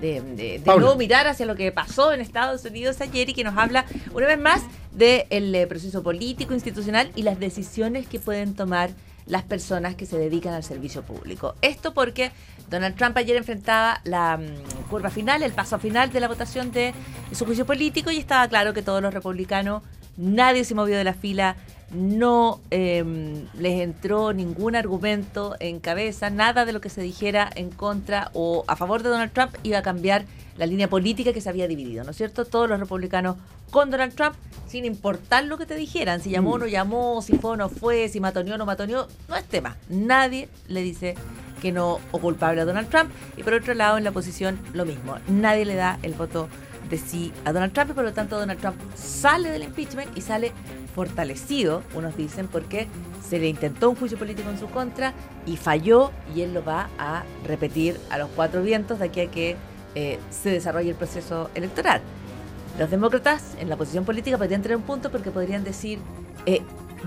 [0.00, 3.34] de, de, de- de no mirar hacia lo que pasó en Estados Unidos ayer y
[3.34, 8.18] que nos habla una vez más del eh, proceso político, institucional y las decisiones que
[8.18, 8.90] pueden tomar
[9.26, 11.54] las personas que se dedican al servicio público.
[11.62, 12.32] Esto porque
[12.72, 16.94] Donald Trump ayer enfrentaba la mm, curva final, el paso final de la votación de
[17.30, 19.82] su juicio político y estaba claro que todos los republicanos,
[20.16, 21.56] nadie se movió de la fila,
[21.90, 27.70] no eh, les entró ningún argumento en cabeza, nada de lo que se dijera en
[27.70, 30.24] contra o a favor de Donald Trump iba a cambiar
[30.56, 32.46] la línea política que se había dividido, ¿no es cierto?
[32.46, 33.36] Todos los republicanos
[33.70, 34.34] con Donald Trump,
[34.66, 37.68] sin importar lo que te dijeran, si llamó o no llamó, si fue o no
[37.68, 39.76] fue, si matoneó o no matoneó, no es tema.
[39.90, 41.16] Nadie le dice
[41.62, 43.10] que no o culpable a Donald Trump.
[43.36, 45.16] Y por otro lado, en la oposición, lo mismo.
[45.28, 46.48] Nadie le da el voto
[46.90, 50.20] de sí a Donald Trump y por lo tanto Donald Trump sale del impeachment y
[50.20, 50.52] sale
[50.94, 52.88] fortalecido, unos dicen, porque
[53.26, 55.14] se le intentó un juicio político en su contra
[55.46, 59.30] y falló y él lo va a repetir a los cuatro vientos de aquí a
[59.30, 59.56] que
[59.94, 62.02] eh, se desarrolle el proceso electoral.
[62.78, 65.98] Los demócratas en la posición política podrían tener un punto porque podrían decir,
[66.44, 66.60] eh,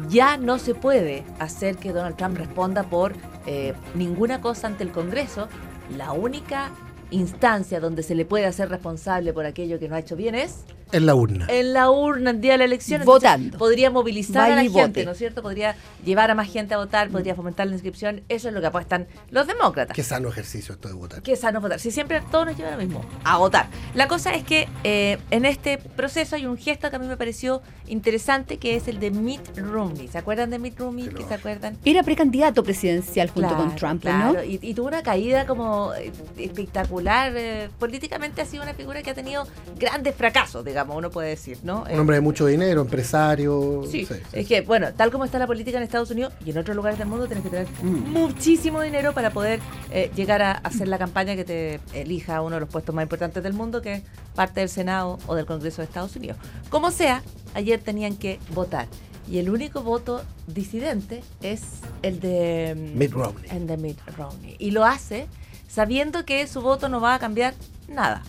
[0.10, 3.13] ya no se puede hacer que Donald Trump responda por
[3.45, 5.47] eh, ninguna cosa ante el Congreso.
[5.95, 6.71] La única
[7.12, 10.65] instancia donde se le puede hacer responsable por aquello que no ha hecho bien es
[10.95, 11.45] En la urna.
[11.49, 13.01] en la urna el día de la elección.
[13.01, 13.58] Entonces, Votando.
[13.58, 15.01] podría movilizar Vaya a la gente, vote.
[15.03, 15.05] Mm.
[15.05, 15.41] ¿no es cierto?
[15.41, 18.21] Podría llevar a más gente a votar, podría fomentar la inscripción.
[18.29, 19.95] Eso es lo que apuestan los demócratas.
[19.95, 21.21] Qué sano ejercicio esto de votar.
[21.21, 21.79] Qué sano votar.
[21.79, 23.67] Si siempre todos nos llevan a lo mismo, a votar.
[23.93, 27.17] La cosa es que eh, en este proceso hay un gesto que a mí me
[27.17, 30.08] pareció interesante, que es el de Mitt Romney.
[30.08, 31.08] ¿Se acuerdan de Mitt Romney?
[31.10, 31.77] ¿Qué se acuerdan?
[31.86, 34.43] Era precandidato presidencial junto Claro, con Trump, claro, ¿no?
[34.43, 37.34] Y, y tuvo una caída como eh, espectacular.
[37.36, 40.85] eh, políticamente ha sido una figura que ha tenido grandes fracasos, digamos.
[40.86, 41.84] Digamos, uno puede decir, ¿no?
[41.91, 43.84] Un hombre de mucho dinero, empresario.
[43.89, 44.21] Sí, sí, sí.
[44.32, 47.00] es que, bueno, tal como está la política en Estados Unidos y en otros lugares
[47.00, 49.60] del mundo, tienes que tener muchísimo dinero para poder
[49.91, 53.04] eh, llegar a hacer la campaña que te elija a uno de los puestos más
[53.04, 54.04] importantes del mundo, que es
[54.36, 56.38] parte del Senado o del Congreso de Estados Unidos.
[56.69, 58.88] Como sea, ayer tenían que votar.
[59.28, 61.62] Y el único voto disidente es
[62.04, 63.50] el de mm, Mitt Romney.
[63.50, 64.56] el de Mitt Romney.
[64.60, 65.28] Y lo hace
[65.67, 67.56] sabiendo que su voto no va a cambiar
[67.88, 68.21] nada.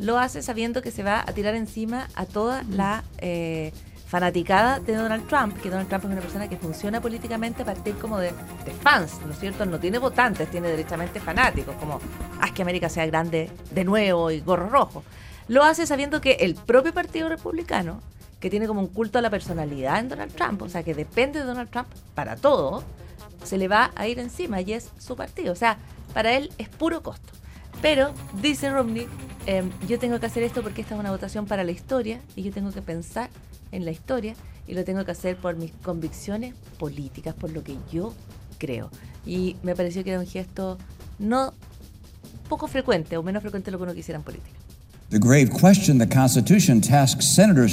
[0.00, 3.70] Lo hace sabiendo que se va a tirar encima a toda la eh,
[4.06, 7.94] fanaticada de Donald Trump, que Donald Trump es una persona que funciona políticamente a partir
[7.96, 8.32] como de,
[8.64, 9.66] de fans, ¿no es cierto?
[9.66, 12.00] No tiene votantes, tiene derechamente fanáticos, como
[12.40, 15.04] haz que América sea grande de nuevo y gorro rojo.
[15.48, 18.00] Lo hace sabiendo que el propio Partido Republicano,
[18.40, 21.40] que tiene como un culto a la personalidad en Donald Trump, o sea, que depende
[21.40, 22.84] de Donald Trump para todo,
[23.44, 25.52] se le va a ir encima y es su partido.
[25.52, 25.76] O sea,
[26.14, 27.39] para él es puro costo.
[27.82, 29.06] Pero, dice Romney,
[29.46, 32.42] em, yo tengo que hacer esto porque esta es una votación para la historia y
[32.42, 33.30] yo tengo que pensar
[33.72, 34.34] en la historia
[34.66, 38.12] y lo tengo que hacer por mis convicciones políticas, por lo que yo
[38.58, 38.90] creo.
[39.24, 40.78] Y me pareció que era un gesto
[41.18, 41.52] no
[42.48, 44.58] poco frecuente o menos frecuente de lo que uno quisiera en política.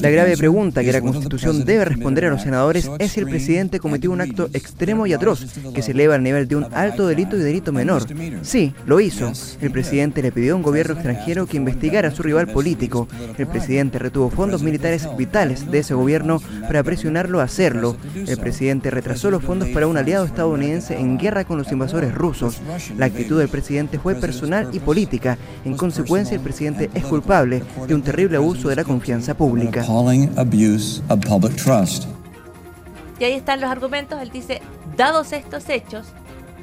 [0.01, 3.79] La grave pregunta que la Constitución debe responder a los senadores es si el presidente
[3.79, 7.37] cometió un acto extremo y atroz que se eleva al nivel de un alto delito
[7.37, 8.07] y delito menor.
[8.41, 9.31] Sí, lo hizo.
[9.61, 13.07] El presidente le pidió a un gobierno extranjero que investigara a su rival político.
[13.37, 17.97] El presidente retuvo fondos militares vitales de ese gobierno para presionarlo a hacerlo.
[18.15, 22.61] El presidente retrasó los fondos para un aliado estadounidense en guerra con los invasores rusos.
[22.97, 25.37] La actitud del presidente fue personal y política.
[25.65, 29.83] En consecuencia, el presidente es culpable de un terrible abuso de la confianza pública.
[33.19, 34.21] Y ahí están los argumentos.
[34.21, 34.61] Él dice,
[34.95, 36.07] dados estos hechos,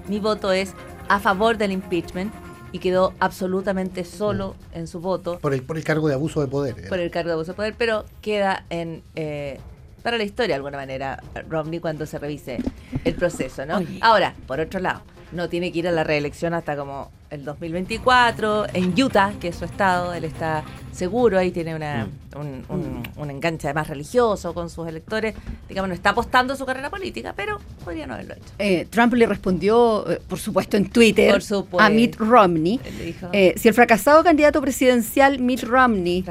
[0.09, 0.72] mi voto es
[1.09, 2.33] a favor del impeachment
[2.72, 6.48] y quedó absolutamente solo en su voto Por el, por el cargo de abuso de
[6.48, 6.88] poder.
[6.88, 9.61] por el cargo de abuso de poder, pero queda en eh,
[10.03, 12.59] para la historia de alguna manera Romney cuando se revise
[13.05, 13.81] el proceso, ¿no?
[14.00, 18.66] Ahora, por otro lado, no tiene que ir a la reelección hasta como el 2024
[18.75, 23.31] en Utah, que es su estado, él está seguro, ahí tiene una, un, un- un
[23.31, 25.35] enganche además religioso con sus electores,
[25.68, 28.44] digamos, no está apostando su carrera política, pero podría no haberlo hecho.
[28.61, 31.81] Eh, Trump le respondió, eh, por supuesto, en Twitter Por supuesto.
[31.85, 32.79] a Mitt Romney.
[33.05, 36.25] Dijo- eh, si el fracasado candidato presidencial Mitt Romney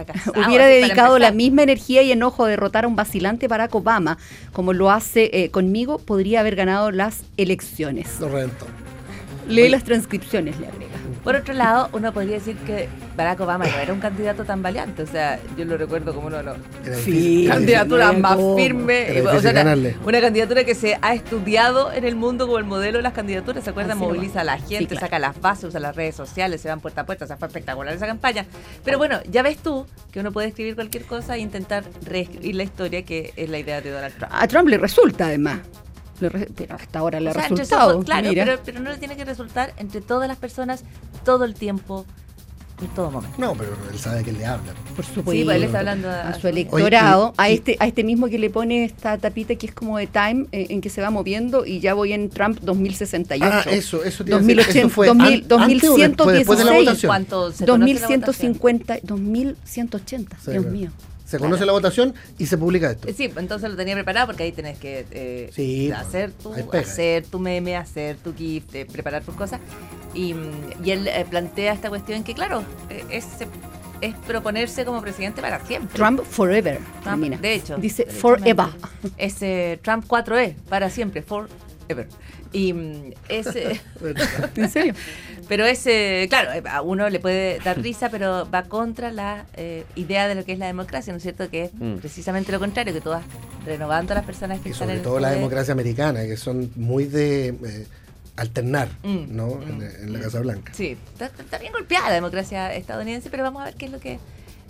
[0.48, 4.18] hubiera dedicado la misma energía y enojo a derrotar a un vacilante Barack Obama,
[4.54, 8.20] como lo hace eh, conmigo, podría haber ganado las elecciones.
[8.22, 8.66] Lo reventó.
[9.48, 10.94] Lee las transcripciones, le agrega.
[11.24, 15.04] Por otro lado, uno podría decir que Barack Obama no era un candidato tan valiente,
[15.04, 16.58] o sea, yo lo recuerdo como uno de los
[17.06, 19.22] Sí, candidatura más firme.
[19.22, 22.98] O sea, una, una candidatura que se ha estudiado en el mundo como el modelo
[22.98, 23.64] de las candidaturas.
[23.64, 23.98] ¿Se acuerdan?
[23.98, 24.06] Así.
[24.06, 25.06] Moviliza a la gente, Sí, claro.
[25.06, 27.24] saca las bases, usa las redes sociales, se van puerta a puerta.
[27.24, 28.46] O sea, fue espectacular esa campaña.
[28.84, 32.64] Pero bueno, ya ves tú que uno puede escribir cualquier cosa e intentar reescribir la
[32.64, 34.34] historia que es la idea de Donald Trump.
[34.36, 35.60] A Trump le resulta, además.
[36.20, 38.04] Pero hasta ahora le O ha sea, resultado.
[38.04, 38.46] claro, mira.
[38.46, 40.84] pero, pero no le tiene que resultar entre todas las personas
[41.26, 42.06] todo el tiempo,
[42.82, 43.36] en todo momento.
[43.38, 44.74] No, pero él sabe quién le habla.
[44.96, 45.32] Por supuesto.
[45.32, 47.88] Sí, pues él está hablando a, a su electorado, Oye, y- a y- este a
[47.88, 50.90] este mismo que le pone esta tapita que es como de Time, eh, en que
[50.90, 53.46] se va moviendo y ya voy en Trump 2068.
[53.46, 54.14] Ah, eso, eso a decir.
[54.14, 57.10] ¿Eso 2080, fue 2000, an- antes o después- después de la 2116, votación?
[57.10, 58.22] ¿Cuánto se conoce la votación?
[58.22, 60.78] 2150, 2180, Sí, Dios claro.
[60.78, 60.92] mío.
[61.34, 63.08] Se conoce la votación y se publica esto.
[63.12, 67.40] Sí, entonces lo tenía preparado porque ahí tenés que eh, Sí, hacer, tu, hacer tu
[67.40, 69.60] meme, hacer tu GIF, eh, preparar tus cosas.
[70.14, 73.26] Y, mm, y él eh, plantea esta cuestión que, claro, eh, es,
[74.02, 75.96] es proponerse como presidente para siempre.
[75.96, 76.80] Trump forever.
[77.04, 77.78] Trump, de hecho.
[77.78, 78.68] Dice forever.
[79.18, 82.08] Es eh, Trump 4E, para siempre, forever.
[82.54, 83.48] Y mm, es...
[83.56, 83.82] eh,
[84.56, 84.94] ¿En serio?
[85.50, 89.46] Pero es, eh, claro, eh, a uno le puede dar risa, pero va contra la
[89.56, 91.50] eh, idea de lo que es la democracia, ¿no es cierto?
[91.50, 91.96] Que es Mm.
[91.98, 93.24] precisamente lo contrario, que tú vas
[93.66, 96.38] renovando a las personas que Y están sobre en el todo la democracia americana, que
[96.38, 97.88] son muy de eh,
[98.36, 99.48] alternar, Mm, ¿no?
[99.48, 100.72] mm, en, en la Casa Blanca.
[100.74, 104.00] Sí, está, está bien golpeada la democracia estadounidense, pero vamos a ver qué es lo
[104.00, 104.20] que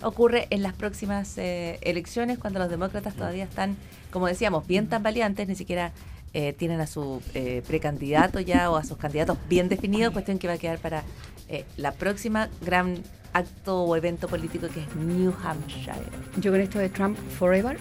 [0.02, 3.76] ocurre en las próximas eh, elecciones cuando los demócratas todavía están,
[4.10, 5.92] como decíamos, bien tambaleantes, ni siquiera
[6.34, 10.46] eh, tienen a su eh, precandidato ya o a sus candidatos bien definidos, cuestión que
[10.48, 11.02] va a quedar para
[11.48, 12.98] eh, la próxima gran
[13.32, 15.92] acto o evento político que es New Hampshire.
[16.40, 17.76] Yo con esto de Trump Forever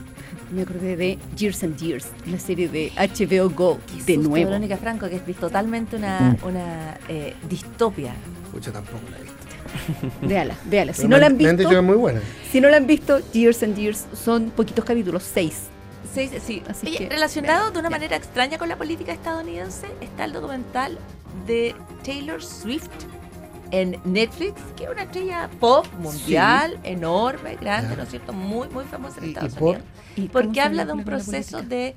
[0.51, 4.47] me acordé de Years and Years, la serie de HBO Go, de Susto, nuevo.
[4.49, 8.13] Verónica Franco, que es totalmente una, una eh, distopia.
[8.51, 9.37] Pucha, tampoco la he visto.
[10.27, 10.93] Véala, véala.
[10.93, 12.21] Si Pero no me la han- han me han dicho que visto, es muy buena.
[12.51, 15.63] si no la han visto, Years and Years son poquitos capítulos, seis.
[16.13, 16.63] Sí, sí, sí.
[16.67, 17.95] Así Oye, que, relacionado de una ya.
[17.95, 20.97] manera extraña con la política estadounidense está el documental
[21.47, 22.87] de Taylor Swift
[23.71, 28.31] en Netflix, que es una estrella pop mundial, enorme, grande, ¿no es cierto?
[28.33, 29.69] Muy, muy famosa en ¿Y- Estados y por?
[29.75, 29.85] Unidos.
[30.15, 31.75] ¿Y Porque habla de un proceso política?
[31.75, 31.95] de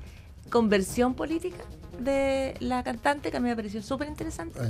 [0.49, 1.63] conversión política
[1.99, 4.69] de la cantante que a mí me pareció súper interesante Ah,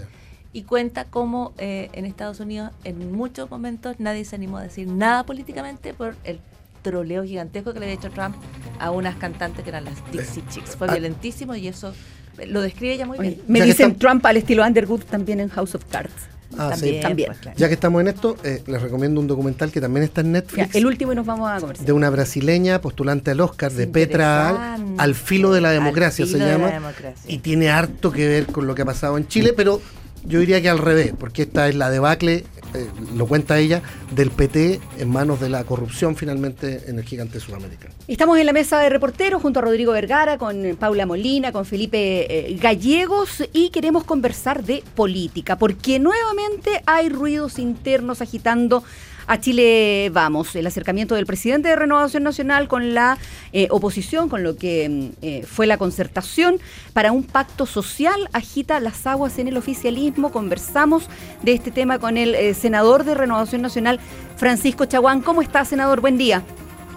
[0.54, 4.88] y cuenta cómo eh, en Estados Unidos en muchos momentos nadie se animó a decir
[4.88, 6.40] nada políticamente por el
[6.82, 8.36] troleo gigantesco que le había hecho Trump
[8.80, 10.76] a unas cantantes que eran las Dixie Chicks.
[10.76, 10.92] Fue ah.
[10.94, 11.94] violentísimo y eso
[12.38, 13.42] eh, lo describe ella muy Oye, bien.
[13.48, 16.14] me Ya dicen Trump al estilo Underwood también en House of Cards.
[16.58, 17.00] Ah, sí.
[17.02, 17.58] También, pues, claro.
[17.58, 20.32] Ya que estamos en esto, eh, les recomiendo un documental que también está en Ya,
[20.34, 20.76] Netflix.
[20.76, 21.86] el último y nos vamos a conversar.
[21.86, 26.46] de una brasileña postulante al Oscar, de Petra Al, filo de la democracia se filo
[26.46, 27.22] de la llama, democracia.
[27.32, 29.82] y tiene harto que ver con lo que ha pasado en Chile, pero
[30.26, 34.32] yo diría que al revés, porque esta es la debacle, eh, lo cuenta ella, del
[34.32, 37.94] PT en manos de la corrupción finalmente en el gigante sudamericano.
[38.08, 42.50] Estamos en la mesa de reporteros junto a Rodrigo Vergara, con Paula Molina, con Felipe
[42.50, 48.84] eh, Gallegos y queremos conversar de política, porque nuevamente hay ruidos internos agitando
[49.28, 53.18] a Chile Vamos, el acercamiento del presidente de Renovación Nacional con la
[53.52, 56.60] eh, oposición, con lo que mm, eh, fue la concertación
[56.94, 60.32] para un pacto social, agita las aguas en el oficialismo.
[60.32, 61.10] Conversamos
[61.44, 64.00] de este tema con el eh, senador de Renovación Nacional,
[64.38, 65.22] Francisco Chaguán.
[65.22, 66.00] ¿Cómo está, senador?
[66.02, 66.44] Buen día.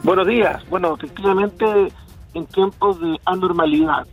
[0.03, 0.63] Buenos días.
[0.71, 1.67] Bueno, efectivamente,
[2.35, 4.07] en tiempos de anormalidad.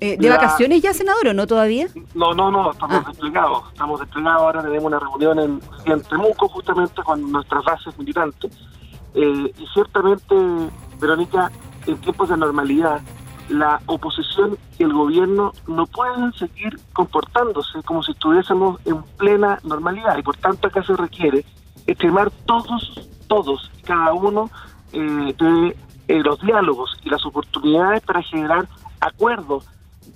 [0.00, 1.88] Eh, ¿De La- vacaciones ya, senador, o no todavía?
[2.14, 3.04] No, no, no, estamos Ah.
[3.08, 3.62] desplegados.
[3.72, 4.42] Estamos desplegados.
[4.42, 8.52] Ahora tenemos una reunión en, en Temuco, justamente con nuestras bases militantes.
[9.14, 10.34] Eh, y ciertamente,
[11.00, 11.50] Verónica,
[11.86, 13.00] en tiempos de normalidad,
[13.48, 20.16] la oposición y el gobierno no pueden seguir comportándose como si estuviésemos en plena normalidad.
[20.18, 21.44] Y por tanto, acá se requiere
[21.86, 24.50] extremar todos, todos, cada uno
[24.92, 25.76] eh, de
[26.08, 28.66] eh, los diálogos y las oportunidades para generar
[29.00, 29.66] acuerdos,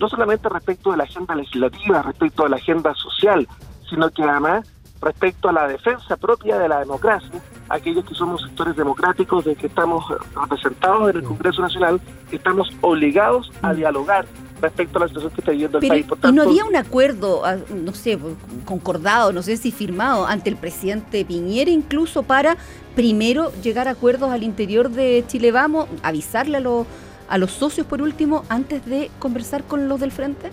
[0.00, 3.46] no solamente respecto de la agenda legislativa, respecto de la agenda social,
[3.88, 8.76] sino que además respecto a la defensa propia de la democracia, aquellos que somos sectores
[8.76, 12.00] democráticos, de que estamos representados en el Congreso Nacional,
[12.32, 14.26] estamos obligados a dialogar
[14.60, 16.06] respecto a la situación que está viviendo el Pero, país.
[16.06, 18.18] Por ¿Y no había un acuerdo, ah, no sé,
[18.64, 22.56] concordado, no sé si firmado, ante el presidente Piñera incluso para
[22.96, 26.86] primero llegar a acuerdos al interior de Chile Vamos, avisarle a, los
[27.28, 30.50] a los socios por último antes de conversar con los del frente?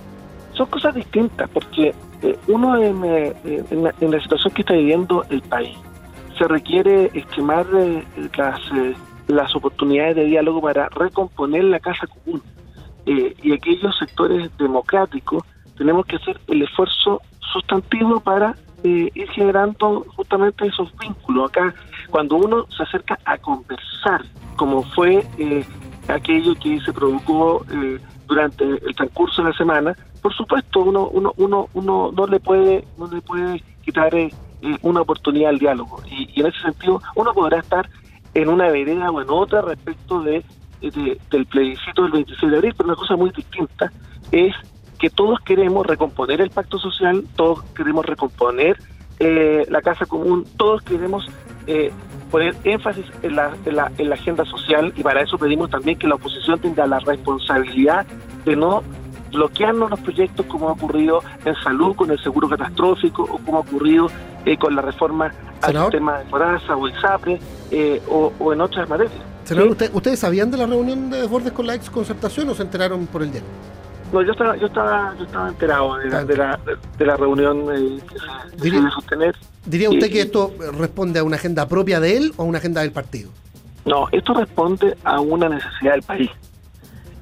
[0.56, 4.74] son cosas distintas, porque eh, uno en, eh, en la, en la situación que está
[4.74, 5.78] viviendo el país,
[6.38, 8.04] se requiere estimar eh,
[8.38, 8.62] las,
[9.28, 12.42] las oportunidades de diálogo para recomponer la casa común.
[13.08, 15.44] Y aquellos sectores democráticos
[15.78, 17.22] tenemos que hacer el esfuerzo
[17.54, 21.50] sustantivo para eh, ir generando justamente esos vínculos.
[21.50, 21.74] Acá,
[22.10, 24.24] cuando uno se acerca a conversar,
[24.58, 25.66] como fue eh,
[26.08, 31.34] aquello que se provocó eh, durante el transcurso de la semana, por supuesto uno uno
[31.38, 36.02] uno uno no le puede no le puede quitar eh, eh, una oportunidad al diálogo.
[36.10, 37.90] Y, y en ese sentido uno podrá estar
[38.34, 40.44] en una vereda o en otra respecto de,
[40.82, 43.92] de- del plebiscito del 26 de abril, pero una cosa muy distinta
[44.32, 44.54] es
[45.00, 48.78] que todos queremos recomponer el pacto social, todos queremos recomponer
[49.20, 51.26] eh, la casa común, todos queremos
[51.68, 51.92] eh,
[52.36, 55.98] poner énfasis en la, en, la, en la agenda social y para eso pedimos también
[55.98, 58.06] que la oposición tenga la responsabilidad
[58.44, 58.84] de no
[59.32, 63.62] bloquearnos los proyectos como ha ocurrido en salud con el seguro catastrófico o como ha
[63.62, 64.08] ocurrido
[64.44, 67.40] eh, con la reforma al sistema de FORASA o ISAPRE
[67.72, 69.14] eh, o, o en otras materias.
[69.46, 69.72] Senador, Sí.
[69.72, 73.08] ¿usted- ¿ustedes sabían de la reunión de Desbordes con la ex concertación o se enteraron
[73.08, 73.48] por el diario?
[74.12, 76.60] No, yo estaba, yo estaba, yo estaba enterado de la, de la,
[76.98, 79.36] de la reunión eh, que se decide sostener.
[79.66, 82.82] ¿Diría usted que esto responde a una agenda propia de él o a una agenda
[82.82, 83.32] del partido?
[83.86, 86.30] No, esto responde a una necesidad del país.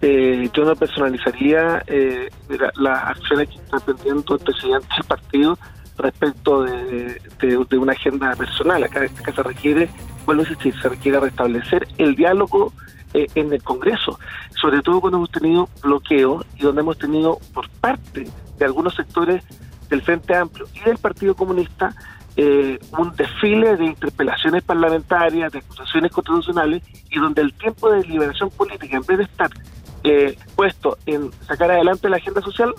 [0.01, 5.57] Eh, yo no personalizaría eh, la- las acciones que está emprendiendo el presidente del partido
[5.97, 8.83] respecto de, de- de una agenda personal.
[8.83, 9.89] Acá, acá se requiere,
[10.25, 12.73] vuelvo a insistir, se requiere restablecer el diálogo
[13.13, 14.19] eh, en el Congreso,
[14.59, 18.27] sobre todo cuando hemos tenido bloqueos y donde hemos tenido por parte
[18.57, 19.43] de algunos sectores
[19.89, 21.95] del Frente Amplio y del Partido Comunista
[22.35, 28.49] eh, un desfile de interpelaciones parlamentarias, de acusaciones constitucionales, y donde el tiempo de liberación
[28.49, 29.49] política, en vez de estar
[30.03, 32.73] eh, puesto en sacar adelante la agenda social,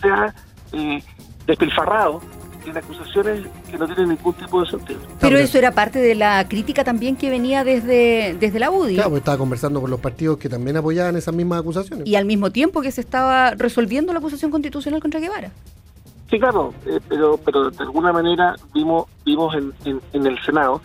[0.00, 0.34] se ha
[0.72, 1.02] eh,
[1.46, 2.20] despilfarrado
[2.64, 5.00] en acusaciones que no tienen ningún tipo de sentido.
[5.20, 8.94] Pero eso era parte de la crítica también que venía desde, desde la UDI.
[8.94, 12.06] Claro, porque estaba conversando con los partidos que también apoyaban esas mismas acusaciones.
[12.06, 15.50] Y al mismo tiempo que se estaba resolviendo la acusación constitucional contra Guevara.
[16.30, 20.80] Sí, claro, eh, pero pero de alguna manera vimos vimos en, en, en el Senado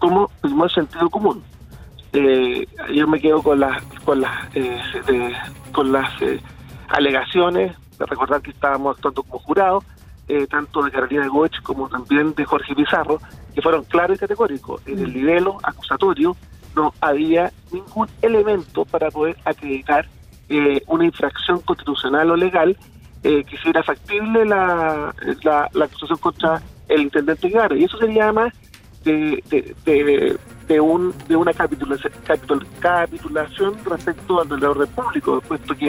[0.00, 1.42] cómo vimos el sentido común.
[2.12, 5.32] Eh, yo me quedo con las con las eh, de-
[5.72, 6.40] con las eh,
[6.88, 9.84] alegaciones de recordar que estábamos actuando como jurados
[10.26, 13.20] eh, tanto de Carolina Goech como también de Jorge Pizarro,
[13.54, 14.80] que fueron claros y categóricos.
[14.86, 16.36] En el nivel acusatorio
[16.74, 20.08] no había ningún elemento para poder acreditar
[20.48, 22.76] eh, una infracción constitucional o legal
[23.22, 27.76] eh, que factible la, la, acusación contra el intendente Guevara.
[27.76, 28.52] Y eso sería más
[29.04, 29.42] de,
[29.84, 32.12] de, de, un, de una capitulación,
[32.78, 35.88] capitulación respecto al orden público, puesto que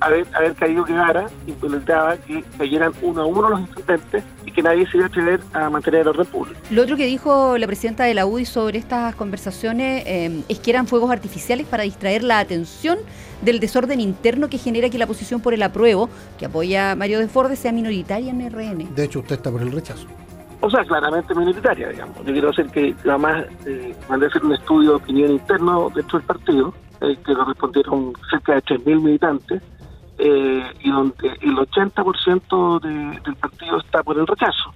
[0.00, 4.88] haber, haber caído Guevara implementaba que cayeran uno a uno los intendentes y que nadie
[4.90, 6.58] se iba a atrever a mantener el orden público.
[6.70, 10.70] Lo otro que dijo la presidenta de la UDI sobre estas conversaciones eh, es que
[10.70, 12.98] eran fuegos artificiales para distraer la atención
[13.42, 17.18] del desorden interno que genera que la posición por el apruebo, que apoya a Mario
[17.18, 18.94] Desbordes, sea minoritaria en RN.
[18.94, 20.06] De hecho, usted está por el rechazo.
[20.66, 22.16] O sea, claramente minoritaria, digamos.
[22.24, 26.18] Yo quiero hacer que, además, eh, mandé a hacer un estudio de opinión interno dentro
[26.18, 29.62] del partido, eh, que lo respondieron cerca de 3.000 militantes,
[30.18, 34.72] eh, y donde el 80% de, del partido está por el rechazo.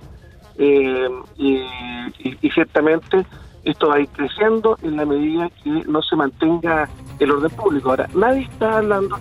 [0.58, 3.26] Eh, y, ciertamente
[3.64, 7.90] esto va a ir creciendo en la medida que no se mantenga el orden público.
[7.90, 9.18] Ahora, nadie está hablando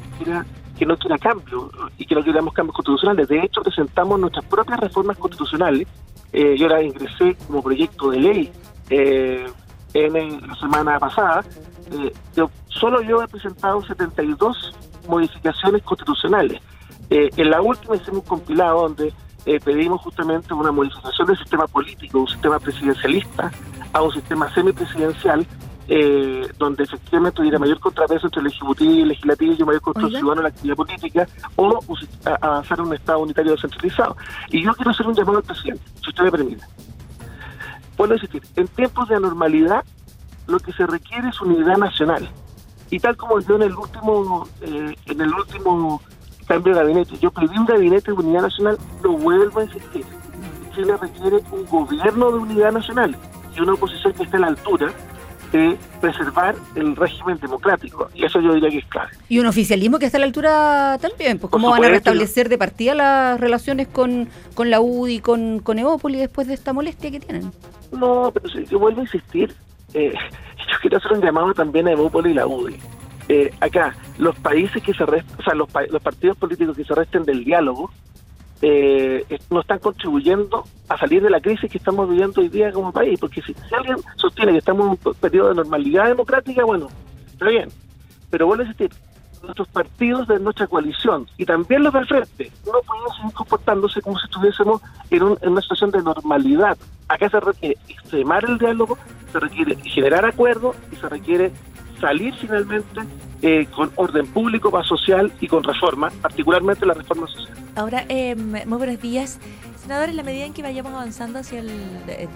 [0.80, 3.28] que, no quiera cambio y que no queramos cambios constitucionales.
[3.28, 5.88] De hecho, presentamos nuestras propias reformas constitucionales.
[6.32, 8.52] Eh, yo las ingresé como proyecto de ley
[8.90, 9.46] eh,
[9.94, 11.44] en, la semana pasada.
[11.92, 12.14] Eh,
[12.68, 14.74] solo yo he presentado 72
[15.08, 16.62] modificaciones constitucionales.
[17.10, 19.12] En la última hicimos un compilado donde
[19.66, 23.52] pedimos justamente una modificación del sistema político, un sistema presidencialista,
[23.94, 25.46] a un sistema semipresidencial
[25.92, 30.12] eh, donde efectivamente hubiera mayor contrapeso entre el Ejecutivo y el Legislativo y mayor control
[30.12, 31.80] ciudadano en la actividad política o
[32.42, 34.16] avanzar en un Estado unitario descentralizado.
[34.50, 36.64] Y yo quiero hacer un llamado al presidente, si usted me permite.
[37.98, 39.84] Puedo decir, en tiempos de anormalidad
[40.46, 42.30] lo que se requiere es unidad nacional.
[42.92, 46.02] Y tal como yo en el último, eh, en el último
[46.46, 50.06] cambio de gabinete, yo pedí un gabinete de unidad nacional, lo vuelvo a insistir.
[50.76, 53.16] Chile requiere un gobierno de unidad nacional
[53.56, 54.94] y una oposición que esté a la altura
[55.52, 58.10] de preservar el régimen democrático.
[58.14, 59.12] Y eso yo diría que es clave.
[59.28, 61.40] Y un oficialismo que está a la altura también.
[61.40, 65.60] Pues, ¿Cómo van a restablecer de partida las relaciones con, con la UDI y con,
[65.60, 67.52] con Eópolis después de esta molestia que tienen?
[67.92, 69.54] No, pero si, yo vuelvo a insistir.
[69.94, 70.14] Eh,
[70.72, 72.78] yo quiero hacer un llamado también a Eópolis y la UDI.
[73.30, 76.96] Eh, acá, los países que se resten, o sea, los, los partidos políticos que se
[76.96, 77.92] resten del diálogo,
[78.62, 82.92] eh, no están contribuyendo a salir de la crisis que estamos viviendo hoy día como
[82.92, 83.20] país.
[83.20, 86.88] Porque si, alguien sostiene que estamos en un periodo de normalidad democrática, bueno,
[87.28, 87.70] está bien.
[88.30, 88.92] Pero vuelvo a insistir,
[89.44, 94.20] nuestros partidos de nuestra coalición y también los del frente no pueden seguir comportándose como
[94.20, 96.78] si estuviésemos en, en una situación de normalidad.
[97.08, 98.98] Acá se requiere extremar el diálogo,
[99.32, 101.52] se requiere generar acuerdos y se requiere
[102.00, 103.02] salir finalmente
[103.42, 107.56] eh, con orden público, paz social y con reforma, particularmente la reforma social.
[107.74, 109.40] Ahora, eh, muy buenos días.
[109.82, 111.72] Senador, en la medida en que vayamos avanzando hacia el,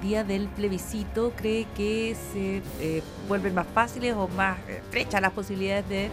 [0.01, 5.89] día del plebiscito, ¿cree que se eh, vuelven más fáciles o más estrechas las posibilidades
[5.89, 6.09] de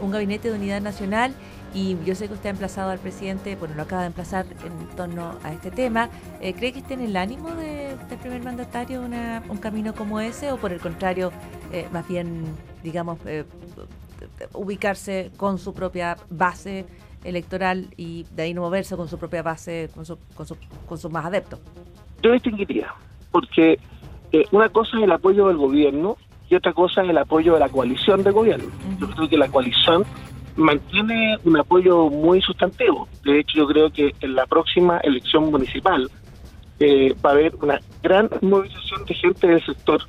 [0.00, 1.34] un gabinete de unidad nacional?
[1.74, 4.96] Y yo sé que usted ha emplazado al presidente, bueno, lo acaba de emplazar en
[4.96, 6.08] torno a este tema.
[6.38, 10.56] ¿Cree que esté en el ánimo de, del primer mandatario un camino como ese o
[10.56, 11.32] por el contrario,
[11.92, 12.44] más bien,
[12.84, 13.18] digamos,
[14.52, 16.86] ubicarse con su propia base
[17.24, 20.56] electoral y de ahí no moverse con su propia base, con, su, con, su,
[20.88, 21.60] con sus más adeptos?
[22.22, 22.94] Yo distinguiría,
[23.30, 23.78] porque
[24.32, 26.16] eh, una cosa es el apoyo del gobierno
[26.48, 28.70] y otra cosa es el apoyo de la coalición de gobierno.
[28.98, 30.04] Yo creo que la coalición
[30.56, 33.08] mantiene un apoyo muy sustantivo.
[33.24, 36.10] De hecho, yo creo que en la próxima elección municipal
[36.80, 40.02] eh, va a haber una gran movilización de gente del sector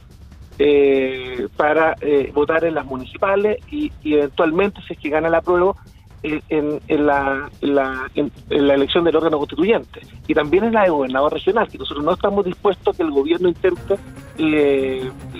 [0.63, 5.73] eh, para eh, votar en las municipales y, eventualmente, si es que gana la prueba,
[6.21, 11.33] eh, en, la, en, la elección del órgano constituyente y también en la de gobernador
[11.33, 13.95] regional, que nosotros no estamos dispuestos a que el gobierno intente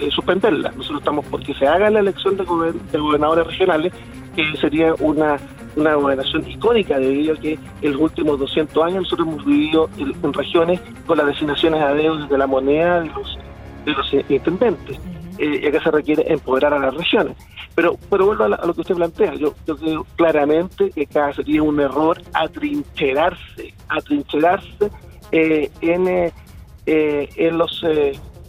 [0.10, 0.71] suspenderla.
[0.71, 3.93] Nosotros estamos porque se haga la elección de, gobernadores regionales,
[4.36, 5.38] que sería una
[5.75, 10.34] una gobernación icónica debido a que en los últimos 200 años nosotros hemos vivido en,
[10.34, 13.38] regiones con las designaciones a dedos de la moneda de los
[13.86, 14.98] de los intendentes,
[15.38, 17.36] eh, y acá se requiere empoderar a las regiones.
[17.76, 21.63] Pero, pero vuelvo a, lo que usted plantea, yo, yo creo claramente que acá sería
[21.63, 24.91] un error atrincherarse, atrincherarse
[25.32, 27.84] eh, en, eh, en los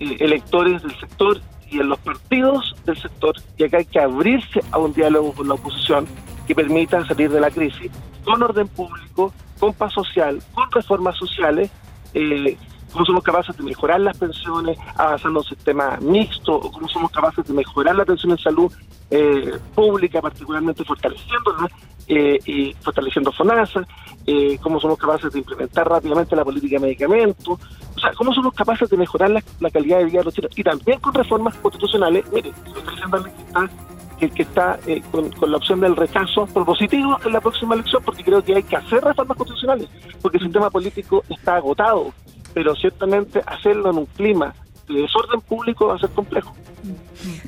[0.00, 1.40] electores del sector
[1.70, 5.48] y en los partidos del sector, y acá hay que abrirse a un diálogo con
[5.48, 6.06] la oposición
[6.46, 7.90] que permita salir de la crisis
[8.24, 11.70] con orden público, con paz social, con reformas sociales,
[12.14, 12.56] eh,
[12.92, 17.44] cómo somos capaces de mejorar las pensiones avanzando un sistema mixto, o cómo somos capaces
[17.46, 18.72] de mejorar la atención en salud
[19.10, 21.68] eh, pública, particularmente fortaleciéndola
[22.08, 23.86] eh, y fortaleciendo FONASA,
[24.26, 27.58] eh, cómo somos capaces de implementar rápidamente la política de medicamentos,
[27.96, 30.62] o sea, cómo somos capaces de mejorar la, calidad de vida de los chilenos y
[30.62, 33.70] también con reformas constitucionales, mire, que está,
[34.18, 38.24] que, está eh, con, con, la opción del rechazo propositivo en la próxima elección, porque
[38.24, 39.88] creo que hay que hacer reformas constitucionales,
[40.20, 42.12] porque el sistema político está agotado,
[42.54, 44.54] pero ciertamente hacerlo en un clima
[44.88, 46.54] de desorden público va a ser complejo.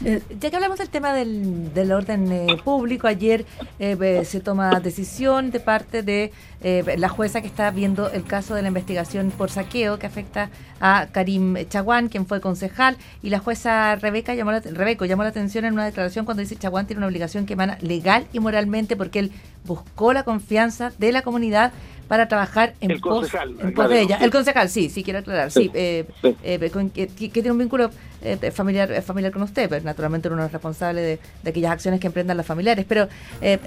[0.05, 3.45] Eh, ya que hablamos del tema del, del orden eh, público, ayer
[3.79, 6.33] eh, se toma decisión de parte de
[6.97, 10.49] la jueza que está viendo el caso de la investigación por saqueo que afecta
[10.81, 15.29] a Karim Chaguán, quien fue concejal, y la jueza Rebeca llamó la, Rebeco llamó la
[15.29, 18.97] atención en una declaración cuando dice Chaguán tiene una obligación que emana legal y moralmente
[18.97, 19.33] porque él
[19.67, 21.73] buscó la confianza de la comunidad
[22.15, 23.29] para trabajar en, pos,
[23.91, 24.19] de ella.
[24.23, 26.05] El concejal, sí, sí, quiero aclarar, sí, eh,
[26.45, 27.91] eh, que, tiene un vínculo
[28.23, 31.19] eh, familiar familiar con usted, pero naturalmente uno es responsable de,
[31.51, 32.87] aquellas acciones que emprendan las familiares.
[32.89, 33.09] Pero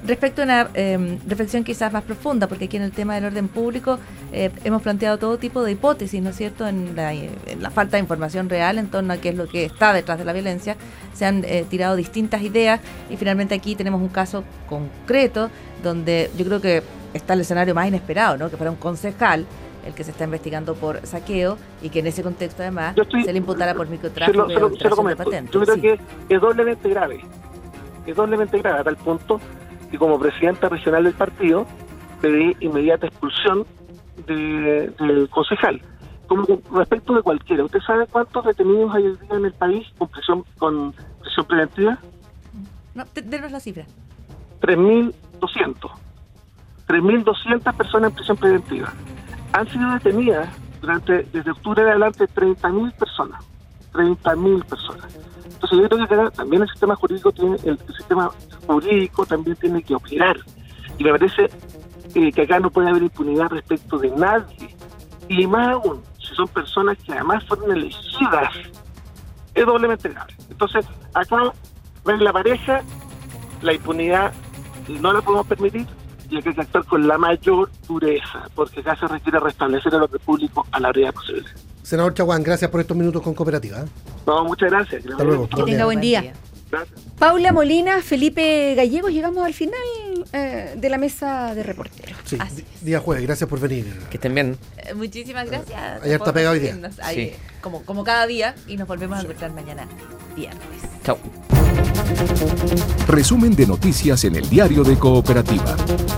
[0.05, 3.49] respecto a una em, reflexión quizás más profunda, porque aquí en el tema del orden
[3.49, 3.99] público
[4.31, 7.29] hemos planteado todo tipo de hipótesis, ¿no es cierto?, en la, en
[7.59, 10.23] la, falta de información real en torno a qué es lo que está detrás de
[10.23, 10.77] la violencia.
[11.13, 12.79] Se han tirado distintas ideas
[13.09, 15.49] y finalmente aquí tenemos un caso concreto
[15.83, 16.83] donde yo creo que
[17.17, 18.49] está el escenario más inesperado, ¿no?
[18.49, 19.45] Que fuera un concejal
[19.85, 23.37] el que se está investigando por saqueo y que en ese contexto además se le
[23.37, 25.53] imputara por microtráfico se lo, se lo, de patentes.
[25.53, 25.99] Yo creo que
[26.29, 27.21] es doblemente grave,
[28.05, 29.39] es doblemente grave a tal punto
[29.89, 31.65] que como presidenta regional del partido
[32.21, 33.65] pedí inmediata expulsión
[34.25, 35.81] del concejal.
[36.27, 40.09] Como respecto de cualquiera, ¿usted sabe cuántos detenidos hay hoy día en el país con
[40.09, 41.97] prisión, con prisión preventiva?
[42.93, 43.85] No, denos la cifra.
[44.59, 46.06] 3.200.
[46.87, 48.93] 3.200 personas en prisión preventiva.
[49.53, 50.49] Han sido detenidas
[50.81, 53.43] durante desde octubre de adelante 30.000 personas.
[53.93, 55.17] 30.000 personas.
[55.45, 58.29] Entonces yo creo que también el sistema jurídico tiene, el, sistema
[58.65, 60.37] jurídico también tiene que operar.
[60.97, 61.49] Y me parece
[62.15, 64.75] eh, que acá no puede haber impunidad respecto de nadie.
[65.27, 68.53] Y más aún, si son personas que además fueron elegidas,
[69.53, 70.33] es doblemente grave.
[70.49, 71.51] Entonces, acá,
[72.05, 72.81] ven la pareja,
[73.61, 74.31] la impunidad
[74.87, 75.85] no la podemos permitir
[76.29, 80.21] y hay que actuar con la mayor dureza, porque acá se requiere restablecer el orden
[80.23, 81.45] público a la brevedad posible.
[81.83, 83.79] Senador Chaguán, gracias por estos minutos con Cooperativa.
[83.79, 83.85] ¿eh?
[84.25, 85.05] No, muchas gracias.
[85.05, 85.47] Hasta luego.
[85.47, 86.33] Que tenga buen día.
[87.17, 89.79] Paula Molina, Felipe Gallegos, llegamos al final
[90.33, 92.17] eh, de la mesa de reporteros.
[92.25, 92.37] Sí,
[92.81, 93.85] día jueves, gracias por venir.
[94.09, 94.57] Que estén bien.
[94.77, 96.03] Eh, muchísimas gracias.
[96.03, 96.77] Ayer está pegado hoy día.
[97.61, 99.87] como, como cada día y nos volvemos a encontrar mañana
[100.35, 100.81] viernes.
[101.03, 101.17] Chao.
[103.07, 105.75] Resumen de noticias en el diario de Cooperativa.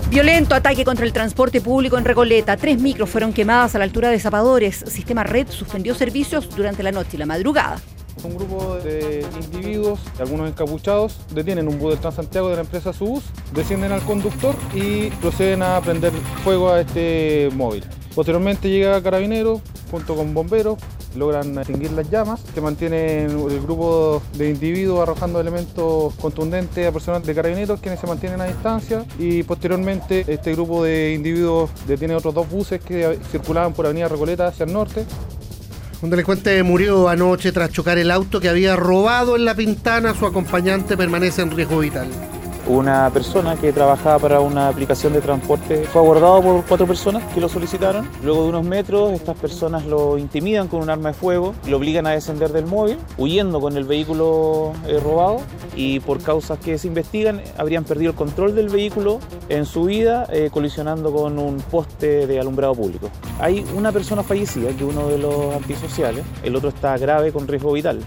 [0.08, 2.56] Violento ataque contra el transporte público en Recoleta.
[2.56, 4.84] Tres micros fueron quemadas a la altura de Zapadores.
[4.88, 7.80] Sistema Red suspendió servicios durante la noche y la madrugada.
[8.22, 13.24] Un grupo de individuos, algunos encapuchados, detienen un bus del Transantiago de la empresa Subus,
[13.54, 16.12] descienden al conductor y proceden a prender
[16.44, 17.84] fuego a este móvil.
[18.14, 19.60] Posteriormente llega Carabinero
[19.90, 20.78] junto con bomberos,
[21.16, 27.24] logran extinguir las llamas, se mantiene el grupo de individuos arrojando elementos contundentes a personas
[27.24, 32.34] de carabineros quienes se mantienen a distancia y posteriormente este grupo de individuos detiene otros
[32.34, 35.04] dos buses que circulaban por Avenida Recoleta hacia el norte.
[36.02, 40.14] Un delincuente murió anoche tras chocar el auto que había robado en La Pintana.
[40.14, 42.08] Su acompañante permanece en riesgo vital.
[42.70, 47.40] Una persona que trabajaba para una aplicación de transporte fue abordado por cuatro personas que
[47.40, 48.08] lo solicitaron.
[48.22, 52.06] Luego de unos metros, estas personas lo intimidan con un arma de fuego, lo obligan
[52.06, 55.40] a descender del móvil, huyendo con el vehículo eh, robado
[55.74, 59.18] y por causas que se investigan habrían perdido el control del vehículo
[59.48, 63.10] en su vida, eh, colisionando con un poste de alumbrado público.
[63.40, 67.48] Hay una persona fallecida, que es uno de los antisociales, el otro está grave con
[67.48, 67.98] riesgo vital.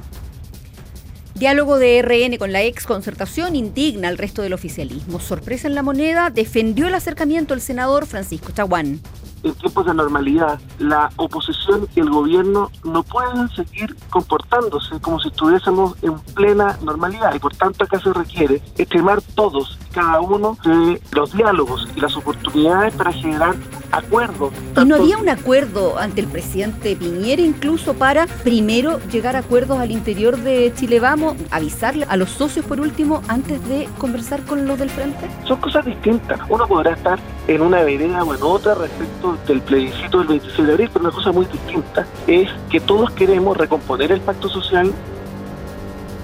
[1.44, 5.20] Diálogo de RN con la ex concertación indigna al resto del oficialismo.
[5.20, 9.02] Sorpresa en la moneda, defendió el acercamiento el senador Francisco Chaguán
[9.44, 15.28] en tiempos de normalidad, la oposición y el gobierno no pueden seguir comportándose como si
[15.28, 21.02] estuviésemos en plena normalidad y por tanto acá se requiere extremar todos, cada uno de
[21.12, 23.56] los diálogos y las oportunidades para generar
[23.92, 24.52] acuerdos.
[24.76, 29.80] ¿Y no había un acuerdo ante el presidente Piñera incluso para primero llegar a acuerdos
[29.80, 34.66] al interior de Chile Vamos, avisarle a los socios por último antes de conversar con
[34.66, 35.28] los del frente?
[35.48, 36.40] Son cosas distintas.
[36.50, 40.74] Uno podrá estar en una vereda o en otra respecto del plebiscito del 26 de
[40.74, 44.92] abril, pero una cosa muy distinta es que todos queremos recomponer el pacto social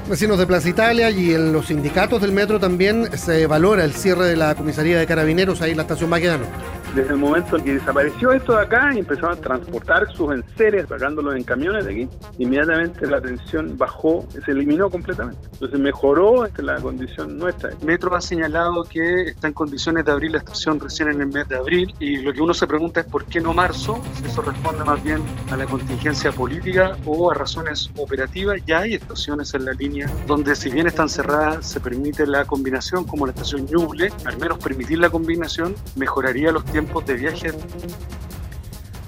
[0.10, 4.26] Vecinos de Plaza Italia y en los sindicatos del metro también se valora el cierre
[4.26, 6.48] de la comisaría de carabineros ahí en la estación Maquedano.
[6.96, 10.88] Desde el momento en que desapareció esto de acá y empezaron a transportar sus enseres,
[10.90, 12.10] sacándolos en camiones de aquí,
[12.40, 15.48] inmediatamente la tensión bajó, se eliminó completamente.
[15.54, 17.72] Entonces mejoró la condición nuestra.
[17.84, 21.48] Metro ha señalado que está en condiciones de abrir la estación recién en el mes
[21.48, 24.42] de abril y lo que uno se pregunta es por qué no marzo, si eso
[24.42, 25.22] responde más bien
[25.52, 28.58] a la contingencia política o a razones operativas.
[28.66, 33.06] Ya hay estaciones en la línea donde si bien están cerradas se permite la combinación
[33.06, 37.52] como la estación Ñuble, al menos permitir la combinación mejoraría los tiempos de viaje.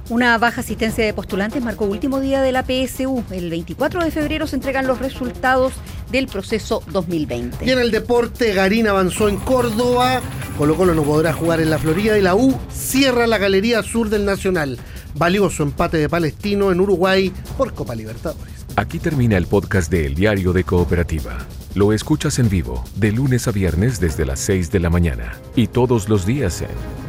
[0.10, 3.24] Una baja asistencia de postulantes marcó último día de la PSU.
[3.32, 5.72] El 24 de febrero se entregan los resultados
[6.12, 7.66] del proceso 2020.
[7.66, 10.20] Y en el deporte, Garín avanzó en Córdoba,
[10.58, 14.10] Colo Colo no podrá jugar en la Florida y la U cierra la Galería Sur
[14.10, 14.78] del Nacional.
[15.16, 18.66] Valioso empate de Palestino en Uruguay por Copa Libertadores.
[18.76, 21.38] Aquí termina el podcast de El Diario de Cooperativa.
[21.74, 25.68] Lo escuchas en vivo de lunes a viernes desde las 6 de la mañana y
[25.68, 26.68] todos los días en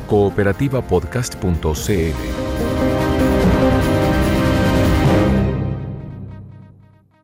[0.09, 2.92] cooperativapodcast.cl.